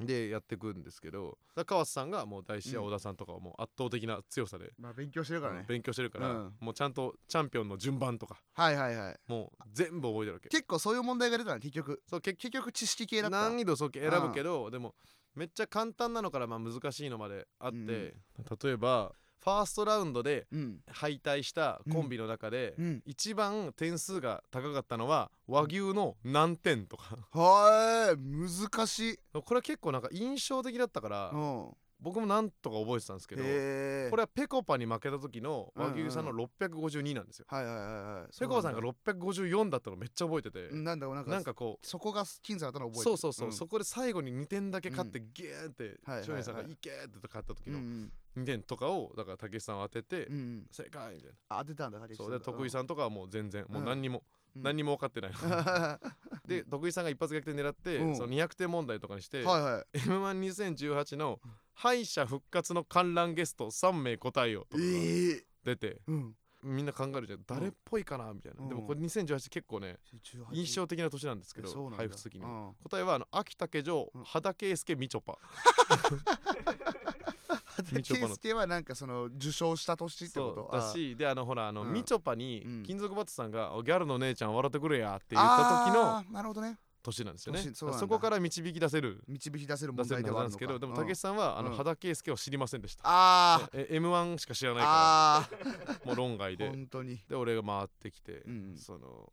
[0.00, 2.86] でやっていくんですけどだ川瀬さんがもう大志やうん。
[2.86, 5.64] 小田さんとかはもう圧倒的な強さで、まあ勉強してるからね。
[5.68, 6.52] 勉強してるから、うん。
[6.60, 9.16] もうちゃんとチャンピオンの順番とかはいはいはい。
[9.26, 10.48] もう全部覚えてるわけ。
[10.48, 12.02] 結構そういう問題が出たの結局。
[12.08, 13.36] そう結結局知識系だった。
[13.48, 14.94] 難易度そう選ぶけど、でも
[15.34, 17.88] めっちゃ簡単なのからまあ難しいのまであって、うん。
[17.92, 20.80] 例えばファーストラウンドでうん。
[20.90, 23.02] 敗退したコンビの中で、うん。
[23.06, 27.18] 一番点数が高かったのは和牛の何点とか。
[27.32, 28.68] はーい。
[28.70, 29.16] 難しい。
[29.32, 31.68] これは結構なんか印象的だったからうん
[32.00, 38.38] 僕もなんとか覚えてたんですけどこれはペコパに負けた時の和牛さんの652なんですよ、はいはいはいはい。
[38.38, 43.10] ペコパさんがろ654だったのめっちゃ覚えてて、なんだなんかなんかこうそこが僅差だったの覚えてる。
[43.10, 43.52] そうそうそう、ん。
[43.52, 46.20] そこで最後に2点だけ勝ってギューってはいはいはい。
[46.20, 47.84] 松陰さんが「いけ!」って勝った時のうん
[48.36, 48.42] うん。
[48.42, 54.22] 2点とかをだから武井さんは当ててうんうん正解みたいあ出たんだなそうで徳井さんとかはもう全然もううん何にも
[54.54, 54.62] うん。
[54.62, 55.32] 何にも分かってない。
[56.46, 58.16] で徳井さんが一発逆転狙ってうん。
[58.16, 59.98] その200点問題とかにしてはいはい。
[60.06, 61.40] m 1 2 0 1 8の
[61.78, 66.34] 敗者復活の観覧ゲスト3名答えよとかがええ出てうん。
[66.64, 67.40] みんな考えるじゃん。
[67.46, 68.64] 誰っぽいかなみたいな。
[68.64, 68.68] うん。
[68.68, 72.40] でもこれ2018結構ね18印象的な年なんですけど配布的に。
[72.40, 72.72] うん。
[72.82, 74.24] 答えはあの秋竹城うん。
[74.24, 75.38] 羽田圭介みちょぱ。
[77.92, 80.80] みちょぱはなんかその受賞した年ってこそとう。
[80.80, 81.92] だしであのほらあのうん。
[81.92, 82.82] みちょぱにうん。
[82.82, 86.76] 金属バットさんが「おギャルの姉ちゃん笑ってくれや」って言った時のなるほどね
[87.08, 87.62] 年なんですよね。
[87.62, 91.06] 年そこから導き出せる導き出せる問題ではあるんですけどでもうん。
[91.06, 91.76] 武さんはあのうん。
[91.76, 93.02] 羽田圭介を知りませんでした。
[93.04, 95.48] あえ m 1しか知らないかあ
[95.88, 96.68] らもう論外ーで。
[96.68, 97.18] 本当に。
[97.28, 99.32] で俺が回ってきてうんその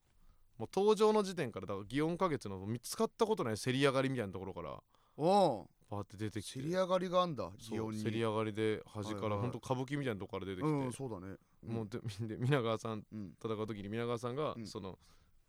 [0.57, 4.81] もう登場の時点からだから祇園花月の見つかったことない競り上がりみたいなところから
[5.17, 6.59] おおパーって出てきて。
[6.59, 8.03] 競り上がりがあんだ祇園に。
[8.03, 11.35] 競り上がりで端かはいはいらほんと歌舞伎みたいなとこから出てきて、うんそうだね。
[11.65, 13.33] もうでで皆川さんうん。
[13.43, 14.67] 戦う時に皆川さんが、うん。
[14.67, 14.97] その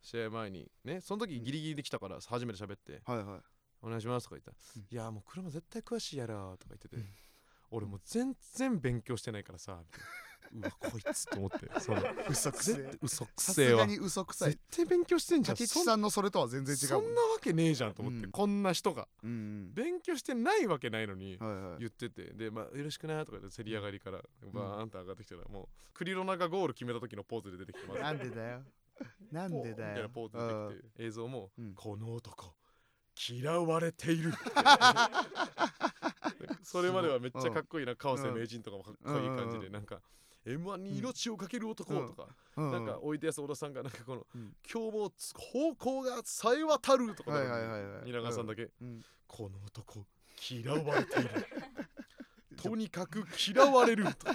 [0.07, 3.40] 試合前にねその時ギリギリできたから初めて喋ってはいはい
[3.83, 4.87] 「お願いします」とか言ったら「うん。
[4.88, 7.07] いやもう車絶対詳しいやろ」とか言ってて、うん。
[7.73, 10.07] 俺もう全然勉強してないからさみたいな。
[10.55, 12.75] うわこいつと思って その嘘くせえ。
[12.77, 13.83] 絶対嘘くさせえわ。
[13.83, 14.51] すがに嘘くさい。
[14.53, 15.57] 絶対勉強してんじゃん。
[15.57, 17.03] 竹そん内さんのそれとは全然違うもん。
[17.03, 18.31] そんなわけねえじゃんと思って、うん。
[18.31, 19.09] こんな人が。
[19.25, 19.75] うんうん。
[19.75, 21.79] 勉強してないわけないのに、はいはい。
[21.81, 28.01] 言っててでまあよろしくなとか言って競り上がりからバーンと上がってきたらもうクリロナがゴール決めた時のポーズで出てきてます。
[28.03, 28.62] なんでだよ
[29.33, 31.75] なんでだみたいなよポーズ出てきて映像も、うん。
[31.75, 32.55] この男
[33.29, 34.33] 嫌われている。
[36.63, 37.97] それまではめっちゃかっこいいな。
[37.97, 40.01] 川瀬名人とかもかっこいい感じでなんか
[40.45, 42.09] M1 に命をかける男うん。
[42.09, 42.73] とか、うん。
[42.73, 44.57] なんかおいでやす小田さんがなんかこの、うん。
[44.71, 48.05] 今日もつ方向がさえ渡るとか、はいはいはいはい。
[48.05, 49.05] 蜷川さんだけ、うん。
[49.27, 50.07] この男
[50.51, 51.31] 嫌われている。
[52.57, 54.27] とにかく嫌われると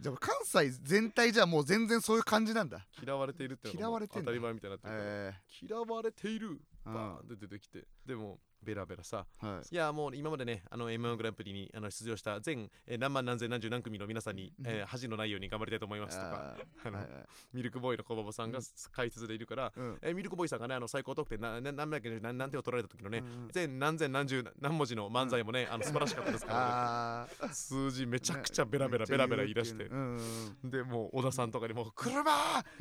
[0.00, 2.86] じゃあ関西全体じゃもう全然そういう感じなんだ。
[3.02, 4.24] 嫌われているってのが嫌われてんだ。
[4.24, 6.60] 当たり前みたいになってるから、え嫌われている。
[6.86, 7.86] えバーンって出てきて。
[8.06, 9.26] でもベラベラさ。
[9.42, 9.64] うんはい。
[9.70, 14.66] いやもう今までねあの M1 グランプリにあの出場した全、えー何万何千何十何組の皆さんに、うん。
[14.66, 18.64] えー恥のないように頑張りたいと思いますとかあの、はいはいミルクボーイの小馬場さんがうん。
[18.92, 19.98] 解説でいるから、うん。
[20.02, 30.20] えーミルクボーイさんがねあの最高得点なな何だっけ何何点を取られた時のね、うん全何千何十何文字の漫才もね、あの素晴らしかったですから、ね、数字めちゃくちゃベラベラベラベラ言い出して、うんうん
[30.64, 30.70] うん。
[30.70, 32.22] でもう小田さんとかにもう「車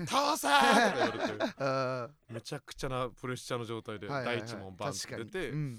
[0.07, 4.47] 倒せ!」とか言われて あめちゃくちゃなプレッシャーの状態でーはいはいはい。
[4.47, 5.72] 第一問バンってて、うん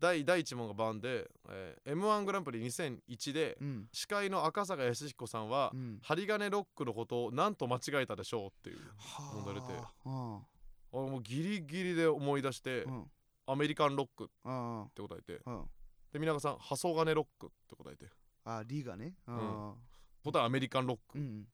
[0.00, 3.88] 第第一問がバンで、えー、m 1グランプリ2001で、うん。
[3.92, 5.98] 司会の赤坂康彦さんは、うん。
[6.02, 10.40] 針金ロックのことを何と間違えたでしょうっていうは問題出てあ
[10.92, 13.10] あもうギリギリで思い出して、うん。
[13.46, 15.64] アメリカンロックっうんて答えてうん。
[16.12, 18.06] で皆川さんハソガネロックって答えて。
[18.44, 19.14] あリーがね。
[19.26, 19.74] うん。
[20.24, 21.44] 答えはアメリカンロックうん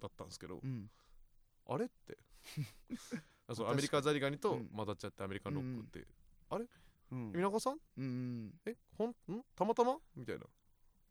[0.00, 0.90] だったんですけど、うん。
[1.66, 2.18] あれって。
[3.48, 4.66] あそアメリカザリガニとうん。
[4.68, 6.06] 混ざっちゃってアメリカンロックって、
[7.12, 7.32] うん。
[7.32, 7.78] 皆川さん？
[7.98, 9.14] うんえほんん？
[9.54, 9.96] たまたま？
[10.16, 10.44] みたいな。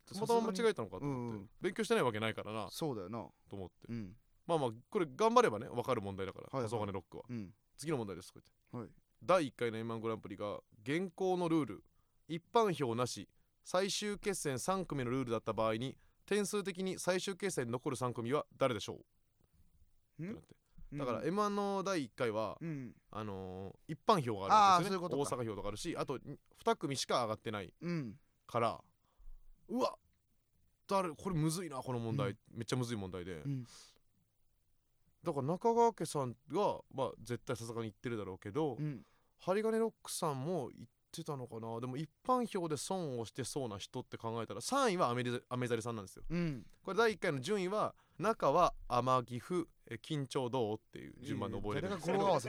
[0.05, 1.49] たまたま間違えたのかと思って、うんうん。
[1.61, 2.67] 勉強してないわけないからな。
[2.69, 3.25] そうだよな。
[3.49, 3.73] と思って。
[3.89, 4.13] うん。
[4.45, 6.63] まあまあこれ頑張ればね分かる問題だから、はいはい。
[6.63, 7.23] ハソガネロックは。
[7.29, 7.49] うん。
[7.77, 8.39] 次の問題ですこ
[8.73, 8.85] うやって。
[8.85, 8.89] はい。
[9.23, 11.83] 第1回の M−1 グランプリが現行のルール。
[12.27, 13.29] 一般票なし。
[13.65, 18.95] 最終決戦3組のルールだった場合に点数的に最終決戦に残る3組は誰でしょ
[20.19, 20.23] う？
[20.23, 20.55] ってなって
[20.97, 22.95] だから M−1 の第1回は、うん。
[23.11, 26.17] あのー一般票があるんです大阪票とかあるしあと
[26.65, 28.15] 2組しか上がってないうん。
[28.47, 28.79] から
[29.69, 29.95] うわ
[30.87, 32.37] 誰これむずいなこの問題、うん。
[32.53, 33.65] めっちゃむずい問題で、うん。
[35.23, 39.01] だから中川家さんがまあ絶対さすがに言ってるだろうけど、うん。
[39.39, 41.79] 針金ロックさんも言ってたのかな。
[41.79, 46.23] でも一般票で損をしてそうな人って考えたら3位はアメリアメザリさんなんですよ。
[46.29, 46.65] うん。
[46.83, 50.77] これ第1回の順位は中は天岐阜え緊張どう？
[50.77, 52.39] っていう順番で覚えれるんですけど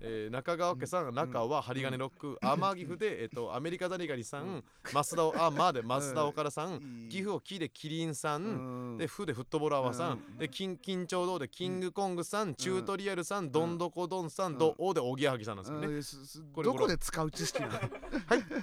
[0.00, 8.96] えー 中川家さん、中は針金ロック、天岐阜で、えっとアメリカザリガニさん、増田をあまで増田岡田さん、岐阜を木でキリンさん、うん。
[8.98, 10.38] でフでフットボールアワーさん、うん。
[10.38, 13.76] で緊緊張堂でキングコングさん、チュートリアルさん、どん。
[13.78, 14.58] どこどんさん、うん。
[14.58, 16.62] どおでおぎやはぎさんなんですよね。
[16.64, 17.72] どこで使う知識なの？
[17.78, 17.88] はい。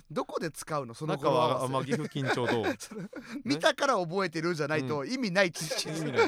[0.10, 0.94] どこで使うの？
[0.94, 2.64] その中は天岐阜緊張堂。
[3.46, 6.28] 見たから覚えてるじゃないと意味ない知識意味ない。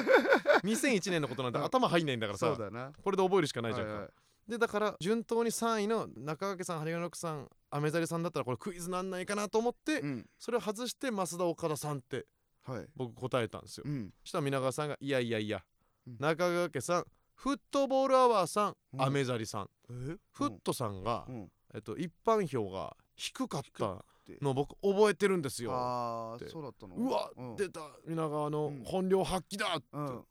[0.64, 2.46] 2001年のことなんてうん頭入んないんだからさ。
[2.46, 2.92] そうだな。
[3.02, 4.10] これで覚えるしかないじゃんか、はいはい。
[4.48, 10.26] でだから順当に3位の中掛さん針金ロックさんアメザリさんだったらこれクイズなんないかなと思って、うん。
[10.38, 12.26] それを外して増田岡田さんって
[12.64, 12.86] はい。
[12.96, 14.10] 僕答えたんですよ、うん。
[14.22, 15.62] そしたら皆川さんがいやいやいや、
[16.06, 16.16] うん。
[16.18, 19.02] 中川さんフットボールアワーさん、うん。
[19.02, 19.68] アメザリさん。
[19.90, 20.16] え？
[20.32, 21.48] フットさんが、うん。
[21.74, 24.38] えっと、一般票が低かったて。
[24.42, 25.72] の僕覚えてるんですよ。
[25.72, 26.96] ああそうだったの？
[26.96, 27.56] うわ、うん。
[27.56, 27.80] 出た。
[28.06, 28.82] 皆川のうん。
[28.84, 30.24] 本領発揮だって、うん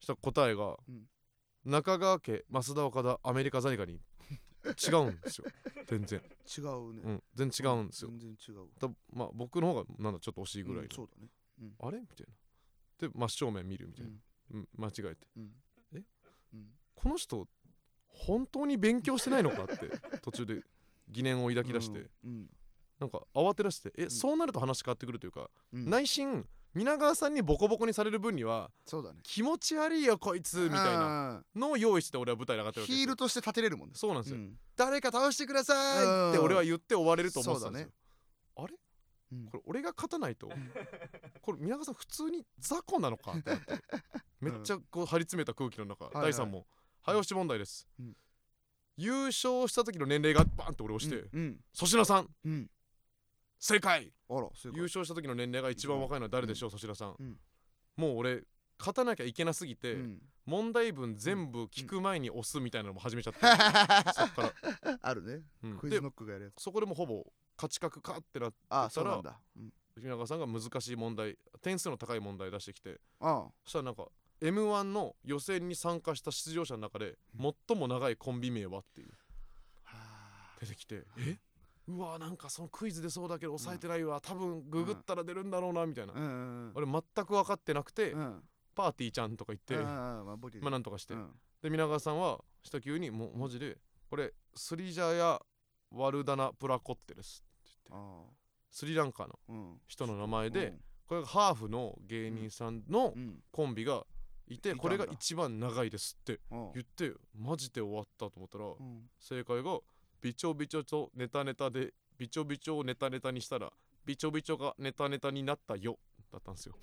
[0.00, 1.06] したら答えが、うん。
[1.64, 4.00] 中川家増田岡田アメリカザリガニ。
[4.64, 5.46] 違うんですよ。
[5.86, 7.02] 全然、違うね。
[7.04, 8.68] うん、全然違うんですよ、全然違う。
[8.78, 11.30] だまあ僕の方がなんだちょっと惜しいぐらいの、うんそうだね。
[11.80, 12.00] あれ？
[12.00, 13.08] みたいな。
[13.08, 14.12] で真正面見るみたいな、
[14.52, 14.68] うん。
[14.76, 15.28] 間違えて。
[15.36, 15.52] うん。
[15.94, 16.04] え？
[16.54, 16.78] うん。
[16.94, 17.48] この人
[18.06, 19.88] 本当に勉強してないのかって
[20.20, 20.62] 途中で
[21.08, 22.50] 疑念を抱き出して、うん。
[22.98, 24.10] なんか慌て出してえ、ん。
[24.10, 25.88] そうなると話変わってくるというか、うん。
[25.88, 29.20] 内心皆川さんにボコボコにされる分にはそうだね。
[29.22, 33.04] 気持ち悪いよこいつみたいななのを用意して俺は舞台に上がってるわけですよ。
[33.04, 33.94] ヒールとして立てれるもんね。
[33.96, 34.54] そうなんですよ、うん。
[34.76, 37.88] 誰か倒してくださいって俺は言って終われると思ってたんですよ、
[38.56, 38.74] あれ？
[39.32, 39.46] うん。
[39.46, 40.48] これ俺が勝たないと？
[41.42, 43.74] これ宮川さん普通に雑魚なのかってなって。
[44.40, 46.32] めっちゃこう張り詰めた空気の中、いはい。
[46.32, 46.64] 第3問。
[47.02, 48.16] 早押し問題です、うん。
[48.96, 51.28] 優勝した時の年齢がバンって俺押して。
[51.32, 51.60] うん。
[51.74, 52.28] 粗品さん。
[52.44, 52.70] うん
[53.58, 54.12] 正解。
[54.74, 56.70] 優勝した時の年齢が一番若いのは誰でしょう？
[56.70, 57.36] 粗品さん、うん。
[57.96, 58.44] もう俺
[58.78, 60.22] 勝たなきゃいけなすぎて、うん。
[60.46, 63.40] 問題文全部聞く前に押すみたいなのも始めちゃって、
[64.14, 65.42] そっから、 あるね。
[65.62, 65.78] うん。
[65.78, 66.62] クイズでノックがやるやつ。
[66.62, 67.24] そこでもほぼ
[67.56, 69.40] 勝ち確かってなったらそうなんだ。
[69.56, 69.72] うん。
[70.00, 74.06] 平川さんが難しい問題点数の高い問題出してきてあそしたらなんか
[74.40, 79.12] m 1の予選に参加した出場者の中で最も長いコンビ名はっていう。
[79.86, 80.56] あ。
[80.60, 81.36] 出てきてえ？
[81.88, 84.20] うわなんかそのクイズ出そうだけど押さえてないわ。
[84.20, 86.12] 多分ググったら出るんだろうなみたいな。
[86.12, 86.22] うん。
[86.22, 86.72] うん。
[86.74, 88.42] 俺全く分かってなくてうん。
[88.74, 89.76] パーティーちゃんとか言って。
[89.76, 91.14] うんままあボディあなんとかして。
[91.14, 91.30] うん。
[91.62, 93.78] で皆川さんは下級にもうマジで
[94.10, 95.40] これスリジャヤ・
[95.90, 98.06] ワルダナ・プラコッテですって言って。
[98.28, 98.32] あ
[98.70, 99.80] スリランカのーうん。
[99.86, 100.74] 人の名前で
[101.06, 103.42] これがハーフの芸人さんのうん。
[103.50, 104.04] コンビが
[104.46, 104.82] いていたんだ。
[104.82, 106.72] これが一番長いですってうん。
[106.74, 109.08] 言ってマジで終わったと思ったらうん。
[109.18, 109.78] 正解が
[110.20, 113.70] ビチョビチョとネタネタでビチョビチョをネタネタにしたら
[114.04, 115.98] ビチョビチョがネタネタになったよ
[116.32, 116.74] だったんですよ。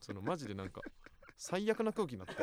[0.00, 0.80] そのマジでなんか
[1.36, 2.34] 最悪な空気になって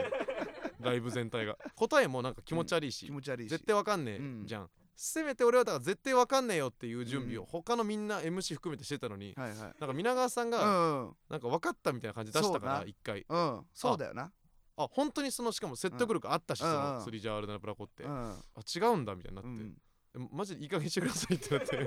[0.80, 1.58] ライブ全体が。
[1.76, 3.50] 答えもなんか気持ち悪いし、気持ち悪いし。
[3.50, 4.44] 絶対わかんねえうん。
[4.46, 7.48] じゃん、せめて俺はだから絶対わかんねえよっていう準備をうん。
[7.48, 9.60] 他のみんな MC 含めてしてたのに、はいはい。
[9.60, 13.26] なんか皆川さんうがなんか分かったみたいな感じで出したから一回。
[13.28, 13.66] うん。
[13.74, 14.32] そうだよな
[14.80, 16.94] あ本当にそのしかも説得力あったし、そうんうん。
[16.96, 18.12] のスリジャールナプラコって、うん。
[18.12, 18.38] あ
[18.74, 19.78] 違うんだみたいになって、うん。
[20.16, 21.78] えマジでいい加減にしてくださいってなって。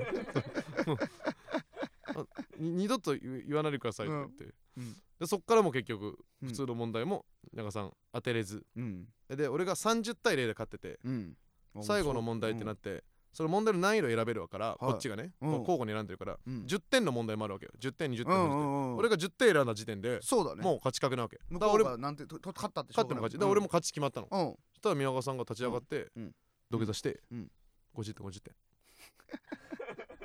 [2.59, 4.93] 二度と言言わないでくださいって言って、うん。
[5.19, 6.49] でそっからも結局うん。
[6.49, 8.63] 普通の問題も長さん当てれず。
[8.75, 9.07] うん。
[9.27, 11.35] で俺が30対0で勝っててうん。
[11.81, 13.03] 最後の問題ってなっって、
[13.33, 15.51] その問題の難易度を選べるから、こっちがね、うん。
[15.51, 16.65] こう交互に選んでるから、うん。
[16.65, 17.71] 10点の問題もあるわけよ。
[17.79, 20.61] 10点20点うん20点、俺が10点選んだ時点でそうだね。
[20.61, 21.39] もう勝ち確なわけ。
[21.49, 23.23] 向だから俺こうがなんてとと勝ったってしょうがない。
[23.23, 23.39] 勝っても勝ち。
[23.39, 24.39] で俺も勝ち決まったの、うん。
[24.39, 26.23] そしたら宮川さんが立ち上がって、うん。
[26.23, 26.35] うん。
[26.69, 27.51] 土下座して、うん。
[27.95, 28.53] 50点50点。
[28.53, 28.59] っ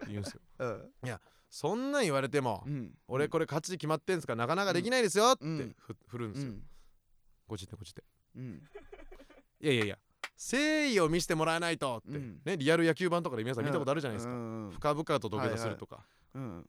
[0.05, 0.41] て 言うんすよ。
[0.59, 0.93] うん。
[1.51, 2.95] そんなん言われても、うん。
[3.09, 5.77] 俺これ勝ち決まってんすからなかなかできないですよってうん。
[5.79, 6.63] ふ振るんですよ、うん。
[7.49, 8.05] 50点50点。
[8.37, 8.63] うん。
[9.61, 9.99] いやいやいや
[10.39, 10.57] 誠
[10.93, 12.41] 意を見せてもらわないとって、うん。
[12.45, 16.67] ねリアル野球版とかで皆さん見たことあるじゃないですか、うん深々と土下座するとか、うん。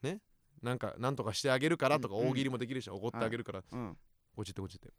[0.63, 3.97] なんかなんとかしてあげるからとかうん大喜利もできるしおごってあげるから、うん。
[4.37, 4.91] 50点50点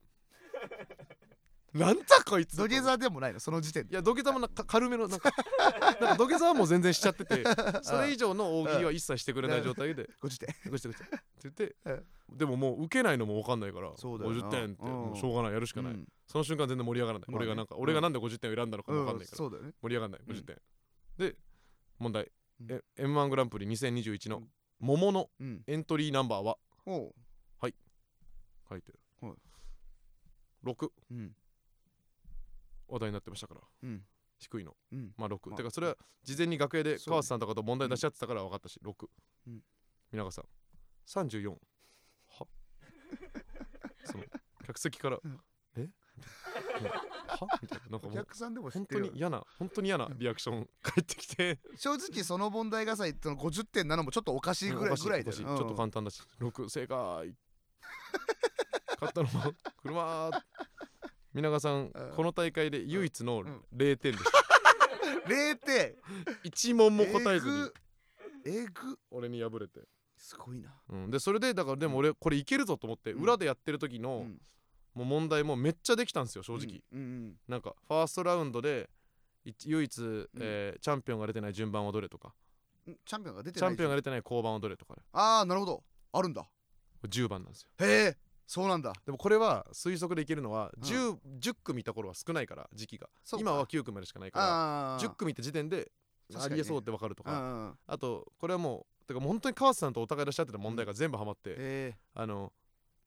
[1.72, 3.38] なんだこいつ土下座でもないの？
[3.38, 3.92] その時点で。
[3.92, 5.30] いや土下座もなか軽めのなんか
[5.78, 7.44] なんか土下座はもう全然しちゃってて
[7.82, 14.48] それ以上の大喜利は一切してくれない状態で50点「ごちゃごちゃ」 って言ってでももう受けないのも分かんないからそうだよな。
[14.48, 14.72] 50点
[15.10, 17.44] ってしょうがないやるしかない、うんその瞬間全然盛り上がらない、まあね。
[17.44, 19.72] 俺がなんか、うん俺がなんで50点を選んだのかも分かんないから、そうだよね。
[19.82, 20.20] 盛り上がらない。
[20.28, 20.36] うん。
[20.36, 20.56] 50点、
[21.18, 21.36] で
[21.98, 22.70] 問題、うん。
[22.70, 24.48] え m 1グランプリ2021のうん。
[24.78, 25.64] 桃のうん。
[25.66, 26.56] エントリーナンバーは？
[26.86, 27.14] おう。
[27.62, 27.68] 書
[28.76, 29.32] いてる、はい。
[30.64, 31.34] 6うん。
[32.86, 33.60] 話題になってましたから。
[33.82, 34.04] うん。
[34.38, 34.76] 低いの。
[34.92, 35.12] うん。
[35.16, 35.56] まあ6、まあ。
[35.56, 39.08] てかそれは事前に楽屋で川瀬さんとかと問題出し合ってたから分かったし、6、
[39.48, 39.60] うん。
[40.12, 40.44] 皆川さん。
[41.08, 41.56] 34は？
[44.04, 44.24] その
[44.64, 45.40] 客席から、うん
[47.28, 47.58] は？
[47.62, 47.90] みたいな。
[47.90, 49.06] なんかおもう客さんでも知っ本てるよ。
[49.08, 51.58] 当に嫌な本当に嫌なリアクション 返ってきて。
[51.76, 56.22] 正直その問題がさその50点なのもちょっとおかしいぐらいおかしぐらいだようんおかしちょっと簡単だし。
[56.40, 57.34] 6正解。
[59.00, 60.30] 勝ったのも 車。
[61.32, 62.12] 皆川さんうん。
[62.16, 63.64] この大会で唯一のうん。
[63.74, 64.30] 0点でした。
[65.28, 65.94] 0点。
[66.44, 67.54] 1問も答えずに。
[68.44, 68.60] えぐ。
[68.62, 68.98] えぐ。
[69.10, 69.80] 俺に敗れて。
[70.16, 70.74] すごいな。
[70.90, 73.22] うん、でそれでだからでも俺これいけるぞと思ってうん。
[73.22, 74.40] 裏でやってる時のうん
[74.94, 78.90] もう問題もめっちゃできたんですよ正直、うんうんなんかファーストラウンドで
[79.44, 82.34] い唯一、えーチャンピオンが出てない順番をどれとか。
[82.86, 84.94] うんチャンピオンが出てないチャンピオンが出てない交番をどれとか。
[84.94, 85.84] ねああなるほど。
[86.12, 86.42] あるんだ。
[86.42, 86.48] こ
[87.04, 87.68] れ10番なんですよ。
[87.78, 88.92] へえそうなんだ。
[89.06, 90.82] でもこれは推測でいけるのはうん。
[90.82, 93.08] 10, 10組見た頃は少ないから時期が。
[93.38, 95.90] 今は9組までしかないからああ10組見た時点で
[96.34, 97.78] ありえそうって分かるとか、うんうん。
[97.86, 101.96] あとこれはもうてかもう本当に川瀬さんとお互い出し合ってた問題が全部ハマって、へえ。
[102.14, 102.52] あの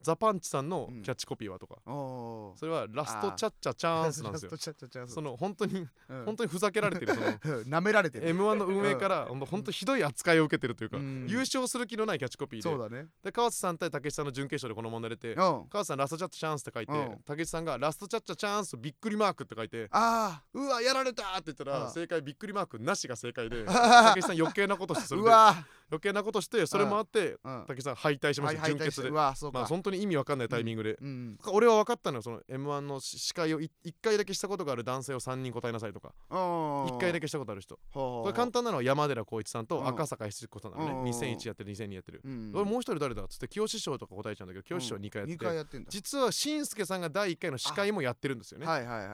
[0.04, 1.02] ザ・パンチさんのうん。
[1.02, 4.52] キャッチコピーはとか、それはラストチャッチャチャンスなんですよ。
[5.08, 6.26] その本当にうん。
[6.26, 7.28] 本当にふざけられてるその。
[7.66, 8.28] 舐められてる。
[8.30, 9.40] M1 の運営からほん。
[9.40, 11.28] と本当ひどい扱いを受けてるというか、うん。
[11.30, 12.70] 優勝する気のないキャッチコピーで。
[12.70, 13.08] そうだね。
[13.24, 15.68] で川瀬さん対武さんの準決勝でこの問題出てうん。
[15.70, 17.20] 川瀬さんラストチャッチャチャンスって書いてうん。
[17.24, 25.28] 武さんがラストチャッチャチャンスびっくりマークって書いてあうわやられたって言ったらあ正解びっくりマークなしが正解で あ武さん余計なことしてそれで。
[25.28, 27.66] うわ余計なことしてそれもあってうん。
[27.68, 29.12] 武さん敗退しました準決で。
[29.12, 30.98] まあ本当に意味わかんないタイミングで。
[31.00, 31.38] うん。
[31.48, 33.70] 俺は分かったのよその m 1の司会を1
[34.02, 36.14] 回だけしたことがある男性を3人答えなさいとか。
[36.30, 37.80] 1 1回だけしたことある人。
[37.94, 39.88] ここれ簡単なのは山寺宏一さんとうん。
[39.88, 41.06] 赤坂七子さんなのうん。
[41.06, 42.22] ね2001やってる2002やってる。
[42.24, 42.52] うん。
[42.56, 45.90] 俺もう一人誰だっつって清志師匠とか答えちゃうんだけど清志師匠2回やって2回てやってんだ。
[45.92, 48.66] 実はしんすけさんが第1回の司会もやってるんですよね。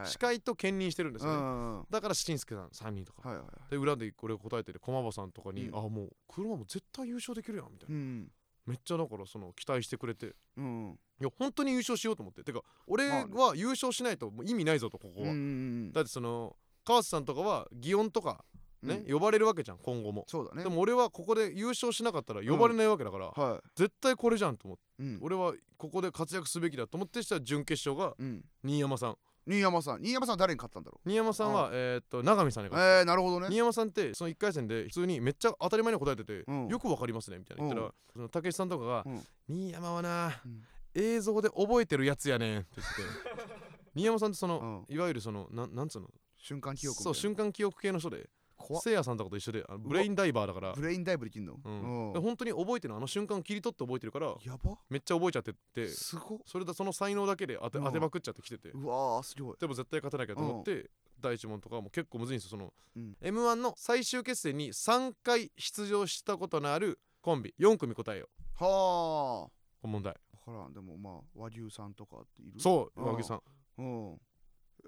[0.06, 1.86] 司会と兼任してるんですよね。
[1.90, 3.44] だからしんすけさん3人とか。
[3.70, 5.78] で裏でこれ答えてる駒場さんとかにうん。
[5.78, 7.96] あもう車も絶対優勝できるやんみたいな。
[7.96, 8.32] うん。
[8.66, 10.36] めっちゃだからその期待してくれて。
[10.56, 11.00] うん。
[11.20, 12.44] いや本当に優勝しようと思って。
[12.44, 15.92] てか俺は優勝しないともう意味ないぞとここうんうはん。
[15.92, 16.56] だってその
[16.86, 18.46] 川瀬さんとかは祇園とか
[18.84, 19.14] ね、うん。
[19.14, 20.26] 呼ばれるわけじゃん今後も。
[20.28, 20.64] そうだね。
[20.64, 25.18] でも俺はここで優勝しなかったら呼ばれないわけだから、は絶対これじゃんと思って。
[25.22, 28.46] 俺はここで活躍すべきだと思ってしたら準決勝がうん。
[28.64, 29.18] 新山さん
[29.50, 30.02] 新山さん。
[30.02, 33.48] 新山さん誰に勝ったんだろ新山さんはえーっと永見さんにう勝っえーなるほどね。
[33.48, 36.68] た新山さんってその1回戦で普通にめっちゃ当たり前に答えてて、うん。
[36.68, 37.64] よくわかりますねみたいな。
[37.64, 37.94] 言ったら、うん。
[38.14, 39.24] その武井さんとかが、うん。
[39.48, 40.62] 新山はな、うん。
[40.94, 43.02] 映像で覚えてるやつやねんって言って
[43.96, 44.96] 新山さんってその、うん。
[44.96, 46.08] いわゆるそのなんなんつうの？
[46.38, 47.04] 瞬間記憶みたいな。
[47.06, 48.30] そう瞬間記憶系の人で
[48.70, 48.84] 怖っ。
[48.84, 50.74] せいやさんとかと一緒であのブレインダイバーだから。
[50.74, 51.56] ブレインダイブできんの？
[51.66, 52.22] うん、うん。
[52.22, 54.78] 本当に覚えてるのあの瞬間を切り取って覚えてるからやば。
[54.90, 55.88] めっちゃ覚えちゃってって。
[55.88, 56.40] すごっ。
[56.46, 57.86] それだその才能だけで当てうん。
[57.86, 58.70] 当てまくっちゃってきてて。
[58.70, 59.56] うわーすごい。
[59.60, 62.50] でも絶対勝てなきゃと思って第一問とかも結構むずいんですよ。
[62.52, 63.18] その、うん。
[63.22, 69.50] m 1の最終決戦に3回出場したことのあるコンビ4組答えよはあ。
[69.82, 70.14] この問題。
[70.46, 70.74] 分からん。
[70.74, 72.60] でもまあ和牛さんとかっている？
[72.60, 73.14] そううん。
[73.14, 73.42] 和木さん。
[73.80, 74.14] うん。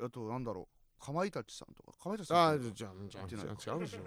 [0.03, 3.97] あとなんだろうかまいたちさんとかかまいたちさんああじゃあ違うでしょ。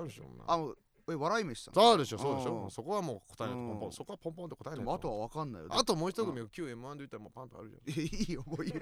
[0.00, 0.74] 違うでしょあの
[1.10, 1.74] え笑い飯さん？
[1.74, 8.04] そうでしょそうでしうんょそこはもう答えないとポンポうんンそこはポンポンって答えないでもあとは分かんないよあともう一組が旧 M1 で言ったらもうパンとあるじゃん。
[8.04, 8.72] い いいよもういい。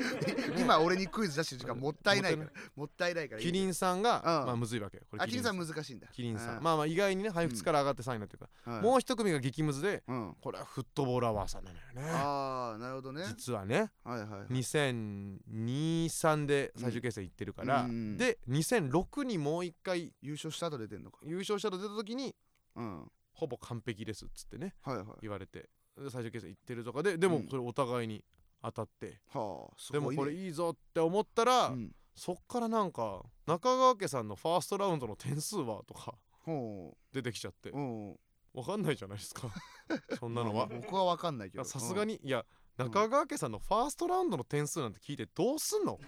[0.59, 4.23] 今俺にクイズ出してる時間もったいないからもったいないからいいキリンさんがん。
[4.25, 5.59] まあむずいわけこれあキリンさん。
[5.59, 6.09] 難しいんだ。
[6.09, 6.63] キリンさうん。
[6.63, 8.73] まあまあ意外にね配布から上がって3位になってるから。
[8.75, 10.37] はいもう一組が激ムズでうん。
[10.41, 12.03] これはフットボールアワーさんなのよね。
[12.11, 13.25] ああなるほどね。
[13.29, 14.47] 実はねはいはいはい。
[14.49, 21.19] 2023で最終決戦行ってるから、で2006にもう一回優勝した後出てんのか。
[21.25, 22.35] 優勝したと出た時に
[22.77, 23.11] うん。
[23.33, 25.07] ほぼ完璧ですっつってねはいはい。
[25.23, 25.71] 言われて。
[25.97, 27.49] で最終決戦行ってるとかででもうん。
[27.49, 28.25] それお互いに
[28.63, 31.93] 当たって、はあすでもこれいいぞって思ったら、うん。
[32.15, 37.71] そっからなんか中川家さんのファーストラウンドの点数はとかほ出てきちゃって。
[37.71, 38.17] ううん。
[38.53, 39.49] わかんないじゃないですか。
[40.19, 40.67] そんなのは。
[40.67, 41.65] まあ僕は分かんないけど。
[41.65, 42.45] さすがににいや
[42.77, 45.99] 中川家さんのファーストラウンドの点数なんて聞いてどうすんの？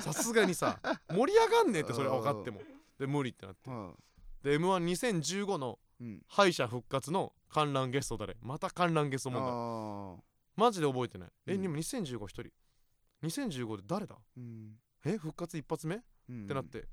[0.00, 2.60] さすがにさ盛り上がんねえってそれは分かっても。
[2.98, 3.68] で無理ってなって。
[3.68, 3.94] は
[4.44, 5.78] で m 1 2 0 1 5の
[6.28, 8.36] 敗者復活の観覧ゲスト誰？
[8.42, 10.24] また観覧ゲスト問題。
[10.54, 11.28] マジで覚えてない。
[11.46, 11.62] えうん。
[11.62, 12.50] でも2015一人。
[13.22, 14.16] 2015で誰だ？
[14.36, 14.72] うん。
[15.06, 16.84] え復活一発目、うんってなって。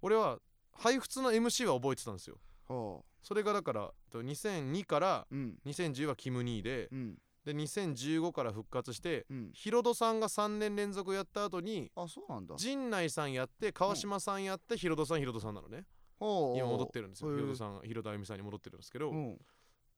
[0.00, 0.38] 俺は
[0.72, 2.38] 配布の MC は覚えてたんですよ。
[2.66, 3.04] はあ。
[3.22, 5.58] それがだからと2002からうん。
[5.66, 7.18] 2010はキム・ニーでうん。
[7.44, 9.50] で2015から復活してうん。
[9.52, 12.54] ヒロドさんが3年連続やった後にあそうなんだ。
[12.56, 15.84] 陣内さんやって川島さんやってヒロドさんヒロドさんなのね
[16.20, 17.30] 今戻ってるんですよ。
[17.30, 17.36] へえ。
[17.36, 19.10] ヒロドさんヒロドあゆみさんに戻ってるんですけど。
[19.10, 19.38] うん。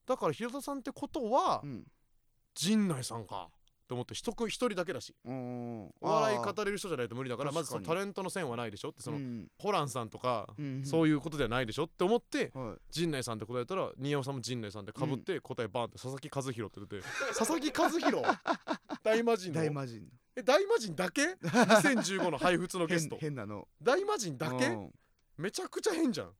[0.06, 1.84] だからヒロドさんってことはうん。
[2.54, 3.50] 陣内さんか。
[3.88, 5.14] と思って一組一人だけだし。
[5.24, 8.90] うんお笑い語れる人じゃないと無理だからまずそのタレントの線はないでしょ。
[8.90, 9.48] ってそのうん。
[9.58, 12.80] ホランさんとかうんそういうことではないでしょって思ってはい。
[12.90, 17.08] 陣内さんって答えたら新山さんも陣内さんでかぶって答えバーンって佐々木和弘って出て
[17.38, 18.22] 佐々木和弘？
[19.02, 19.54] 大魔神の？
[19.54, 20.06] 大魔神。
[20.36, 21.22] え大魔神だけ？
[21.40, 23.66] 2015の配布のゲス変ト変なの。
[23.80, 24.66] 大魔神だけ？
[24.66, 24.92] うん
[25.38, 26.34] めちゃくちゃ変じゃん。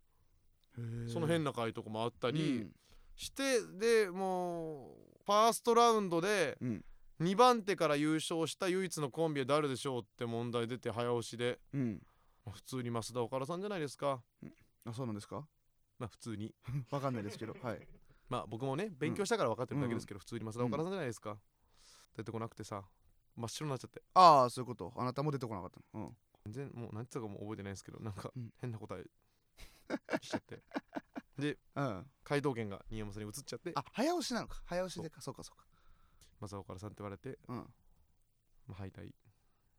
[1.08, 2.72] その変な回とかもあったりうん。
[3.16, 6.84] してでもうファーストラウンドでうん。
[7.20, 11.58] 2番手から優勝した唯一のコンビは誰でしょうって問題出て早押しで。
[11.72, 12.00] うん。
[12.44, 14.22] まあ普通に増田岡田さんじゃないですか。
[14.84, 15.44] あそうなんですか？
[15.98, 16.54] まあ普通に。
[16.90, 17.56] わかんないですけど。
[17.60, 17.88] はい。
[18.28, 21.38] まあ僕もね勉強したから分かってるだけですけど、普通に増田岡田さんじゃないですか、
[22.16, 22.84] 出てこなくてさ。
[23.34, 24.02] 真っ白になっちゃって。
[24.14, 24.92] ああそういうこと。
[24.96, 26.14] あなたも出てこなかったの
[26.50, 28.50] 全然もう何つうかもう覚えてないですけどなんかうん。
[28.60, 29.04] 変な答え
[30.22, 30.62] しちゃって。
[31.38, 31.86] でうん。
[31.86, 33.72] うん回答権が新山さんに移っちゃって。
[33.74, 34.62] あ早押しなのか。
[34.64, 35.20] 早押しでか。
[35.20, 35.66] そうかそうか。
[36.40, 37.56] 増田岡田さんって言われて、うん。
[37.56, 39.14] まあ、敗退。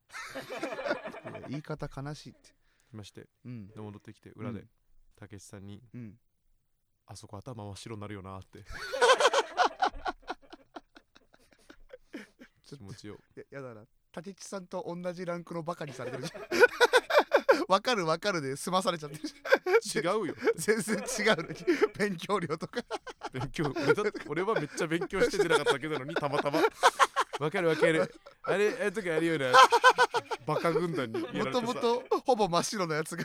[1.50, 2.56] 言い方悲しいって。
[2.92, 3.30] まして。
[3.46, 3.68] うん。
[3.68, 4.70] で戻ってきて裏でうん。
[5.16, 6.20] たけしさんにうん
[7.06, 8.64] 「あそこ頭真っ白になるよな」って。
[12.64, 13.88] 気持ちをややだな
[14.22, 16.24] 立地さんと同じランクのバカにされてる。
[16.24, 19.18] じゃんわかるわかるで済まされちゃって。
[19.18, 19.24] る
[19.96, 21.56] 違うよ全然違うのに。
[21.98, 22.82] 勉強量とか。
[23.32, 26.60] 勉強俺だって俺はめっちゃ勉強して出なかっただけなのにたまたま。
[27.40, 28.12] わかるわかる。
[28.44, 29.52] あれあれとかやるような。
[30.46, 33.24] バカ軍団にもともとほぼ真っ白なやつが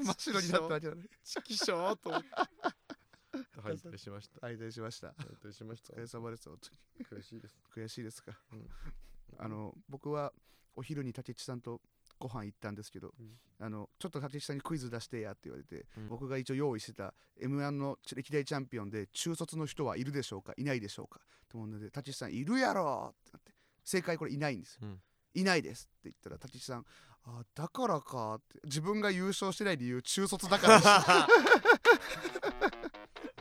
[0.00, 2.12] 真っ白になったわけなのにチキショーと
[3.60, 4.40] 敗退しました。
[4.40, 6.58] 敗退しました敗退しましたお疲れ様です本
[7.08, 8.70] 当に悔しいです悔しいですか、うん
[9.38, 10.32] あの僕は
[10.76, 11.80] お昼に立地さんと
[12.18, 13.38] ご飯行ったんですけど、うん。
[13.58, 16.08] あのちょっと立地さんにクイズ出してやって言われて、うん。
[16.08, 23.52] 僕が一応用意してた m 1の歴代チャンピオンで中卒の人はいるでしょうかいないでしょうかと思うので立地さんいるやろってなって
[23.84, 25.00] 正解これいないんですよ、うん。
[25.34, 26.84] いないですって言ったら立地さん
[27.24, 30.88] あだからかって自分が優勝してない理由中卒だからです。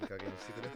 [0.01, 0.69] いい加減にしてくれ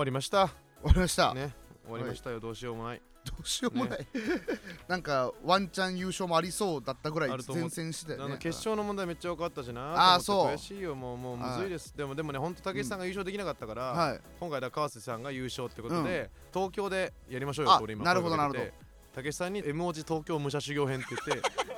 [0.00, 0.48] わりました。
[0.48, 3.02] 終わりました、ね終わりましたよ、どうしようもない。
[3.22, 4.06] どうしようもない、
[4.88, 7.64] なんかワンチャン優勝もありそうだったぐらいあると思う。
[7.64, 8.24] 前線してたよね。
[8.24, 10.14] あの決勝の問題めっちゃ多かったしな。
[10.14, 10.94] あーそうと思って悔しいよ。
[10.94, 11.94] もうもうむずいです。
[11.94, 14.20] でもでもね本当武井さんが優勝できなかったから、はい。
[14.38, 18.04] 今回だ川瀬さんが優勝ってことで、東京でやりましょうよ俺今。
[18.04, 18.74] なるほど声かけてなる
[19.12, 21.64] 武井さんに M 文字東京武者修行編って言ってと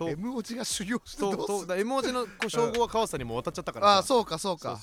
[0.00, 3.98] M おじが修行してとどうする？M 文字の称号は川瀬さんにも渡っちゃったからさ。
[3.98, 4.78] あそうかそうか。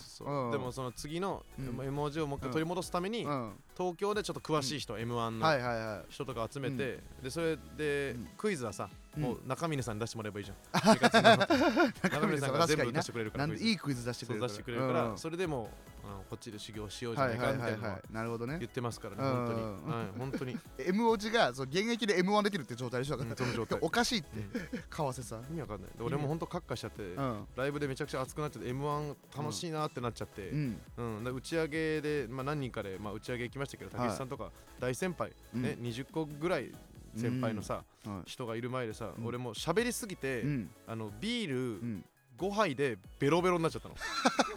[0.52, 1.66] でもその次のうん。
[1.86, 3.54] M 文字をもう一回取り戻すために、うん。
[3.78, 8.28] 東京でちょっと詳しい人、M1 はいの人とか集めて、でそれで、うん。
[8.38, 10.98] クイズはさ、うんもう中峰さんに出してもらえばいいじゃん。
[10.98, 11.10] 中
[12.10, 13.46] 中峰さんが全部出なしてくれるから。
[13.46, 15.18] いいクイズ出してくれる出してくれるから、うん。
[15.18, 15.70] それでも
[16.30, 17.78] こっちで修行しようじゃないかみたい
[18.12, 18.58] なるほどね。
[18.60, 19.34] 言ってますからね、うん。
[19.34, 20.58] 本当に、 本当に。
[20.80, 23.80] M おじがそう現役で M1 できるって状態でしょその状態。
[23.82, 24.40] おかしいって。
[24.40, 24.84] うん。
[24.90, 25.42] 川瀬さん。
[25.42, 25.92] 意味わかんない。
[25.98, 27.48] で俺も本当カッカしちゃって、うん。
[27.56, 30.52] ライブでめちゃくちゃ熱くなっちゃって m 1楽しいなってなっちゃって、
[30.98, 35.62] 打ち上げで、まあ、何人かで、まあ、打ち上げ行きましたけどはい武井さんとか大先輩、うん。
[35.62, 36.72] ね20個ぐらい
[37.16, 38.30] 先輩のさ、はい。
[38.30, 39.26] 人がいる前でさ、うん。
[39.26, 40.70] 俺もう喋りすぎて、うん。
[40.88, 42.06] あのビールうん。
[42.38, 43.96] 5杯でベロベロになっちゃったの。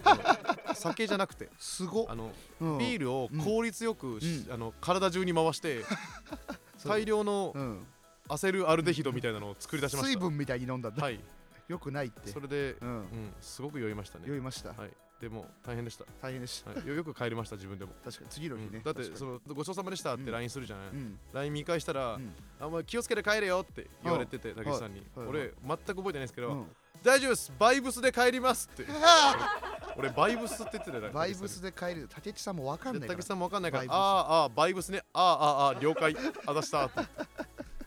[0.75, 1.49] 酒じゃなくて。
[1.59, 2.07] すごっ。
[2.09, 2.79] あの、うん。
[2.79, 4.19] ビールを効率よく
[4.51, 5.85] あの体中に回して
[6.85, 7.87] 大量のうん。
[8.29, 10.09] アセルアルデヒドみたいなのを作り出しました。
[10.09, 11.03] 水分みたいに飲んだんだ。
[11.03, 11.21] はい。
[11.69, 12.29] よくないって。
[12.29, 14.25] それで、ううんん、すごく酔いましたね。
[14.27, 14.71] 酔いました。
[14.71, 14.91] はい
[15.21, 16.71] でも大変でした、大変でした。
[16.71, 18.31] はい、よ よく帰りました自分でも、確かに。
[18.31, 18.69] 次の日ね。
[18.75, 18.83] うん。
[18.83, 20.31] だってそのごちそうさまでしたってうん。
[20.31, 21.19] LINE するじゃない、にうん。
[21.33, 22.35] LINE 見返したら、うん。
[22.61, 26.77] あもう気をつけて帰れよって言われてて武井さんに、俺全く覚えてないんですけど、うん。
[27.03, 28.85] 大丈夫ですバイブスで帰りますって。
[29.97, 33.15] 俺バイブスって言ってたよバイブスで帰る竹内さんもわかんないから。
[33.15, 36.15] で武井さんも分かんないからああああバイブスねああああ了解
[36.47, 37.01] あざしたって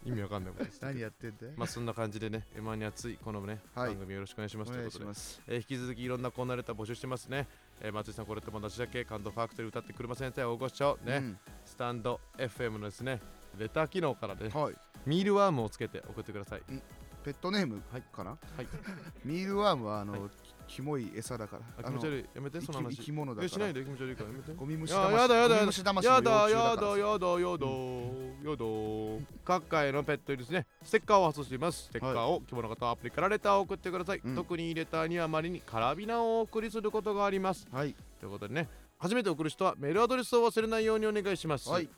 [0.09, 1.53] 意味わかんないこと です何やってんだよ。
[1.55, 3.89] まあそんな感じでね M1 に熱いこのね、はい。
[3.89, 4.71] 番組よろしくお願いします。
[4.71, 5.05] ということで、
[5.47, 7.47] えー引き続きいろんなコーナーレター募集してますね、
[7.81, 11.39] えー松井さんこれっても同じだけ感動ファクトリー歌って車先生をご視聴ね、うん。
[11.65, 13.21] スタンド FM のですね
[13.57, 14.75] レター機能からねはい。
[15.05, 16.61] ミールワームをつけて送ってください。
[17.23, 18.01] ペットネームはい。
[18.13, 18.31] かな？
[18.31, 18.67] はい。
[19.25, 21.63] ミールワームはあはのきキモい餌だから。
[21.79, 22.25] あ気持ち悪い。
[22.35, 22.97] やめてその話。
[22.97, 24.53] 生き物だえしなからいで気持ち悪いからやめて。
[24.53, 25.65] ゴミ虫や魂やだやだやだ。
[25.65, 26.13] やだだから。
[26.13, 27.67] やだやだ
[28.43, 28.65] やだ
[29.43, 31.85] 各界のペットにですねステッカーを発送しています。
[31.85, 34.35] ステッカーを希望の方はアプリからレターを送ってください、うん。
[34.35, 37.67] 特にレターにはあまりにカラビナをお送りすることがあります。
[37.71, 37.95] はい。
[38.19, 41.89] ということでね初めて送る人はメールアドレスを忘れないようにお願いします、はい。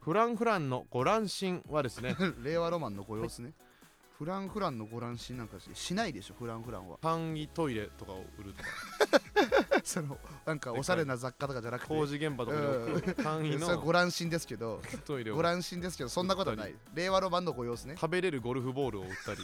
[0.00, 3.52] フランフランのご乱心はですね 令和ロマンのご様子ね
[4.18, 6.96] フランフランのご乱心なんかししないでしょフランフランは。
[7.02, 9.80] 簡易トイレとかを売るとか。
[9.84, 11.88] そのなんかおしゃれな雑貨とかじゃなくて。
[11.88, 13.22] 工事現場とかで置く。
[13.22, 15.36] 簡易それご乱心ですけどトイレを。
[15.36, 16.74] ご乱心ですけどそんなことはない。
[16.94, 17.94] 令和ロマンのご様子ね。
[18.00, 19.40] 食べれるゴルフボールを売ったり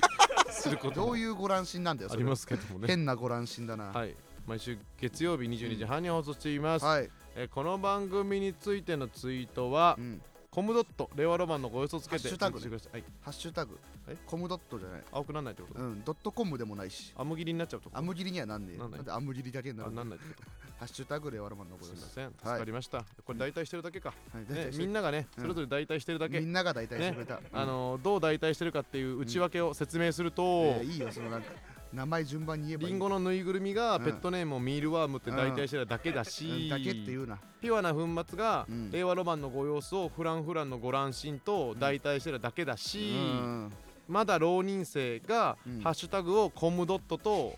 [0.48, 1.06] することも。
[1.06, 2.86] どういうご乱心なんだよありますけどもね。
[2.88, 3.88] 変なご乱心だな。
[3.88, 4.16] はい。
[4.46, 7.10] 毎週月曜日22時半に放送しています、はい。
[7.34, 10.22] えーこの番組についてのツイートは、うん
[10.54, 13.78] コムドット令和ロマンのご予想つけてハッシュタグツイートしてください、はい、ハッシュタグ。
[14.06, 14.16] え？
[14.26, 15.02] コムドットじゃない。
[15.10, 17.14] 青くなんないってこと、うんドットコムでもないし。
[17.16, 18.98] アム切りになっちゃうとこアム切りにはなんねえなんない？
[18.98, 20.50] なんでアム切りだけになあるなんないってこと。
[20.78, 22.02] ハッシュタグ令和ロマンのご様子す。
[22.02, 22.32] いません。
[22.36, 25.42] 助かりました、これ代替してるだけか、はい大ね、体みんながね、うん。
[25.42, 27.40] それぞれ代替してるだけ、みんなが大体してくれた。
[27.50, 31.50] あのーどう代替してるかっていう内訳を説明すると、えーいいよそのなんか
[31.92, 32.88] 名前順番に言えばいい。
[32.90, 34.04] リンゴのぬいぐるみがうん。
[34.04, 36.68] ペットネームをミールワームって代替してるだけだし、うん。
[36.68, 38.90] だけっていうなピュアな粉末が、うん。
[38.90, 43.72] 令和ロマンのご様子をフランフランのご乱心と代替してるだけだし、うん。
[44.08, 45.80] まだ浪人生が、うん。
[45.80, 47.54] ハッシュタグをコムドットと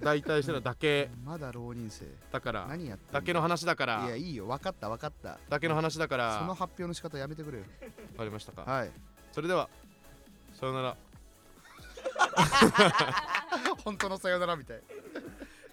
[0.00, 3.12] 代替してるだけまだ浪人生だから何やってん。
[3.12, 7.64] だけの話だかいらやいいよ分かった分かっただけの話だからわその発表の仕方やめてくれよ
[8.16, 8.90] かりましたかはい
[9.32, 9.68] それでは
[10.58, 10.96] さよなら、
[13.84, 14.80] 本当のさよならみたい。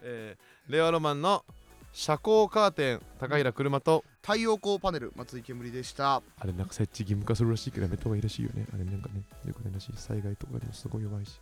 [0.01, 1.45] えー、令和ロマンの
[1.93, 6.15] 遮光カーテン高平車と太陽光パネル松井煙でした。
[6.39, 8.65] あれなんか設置義務化するらしいけどやめた方がいいらしいよね。
[8.73, 9.93] あれなんかねよくないらしい。
[9.95, 11.39] 災害とかにもすごい弱いし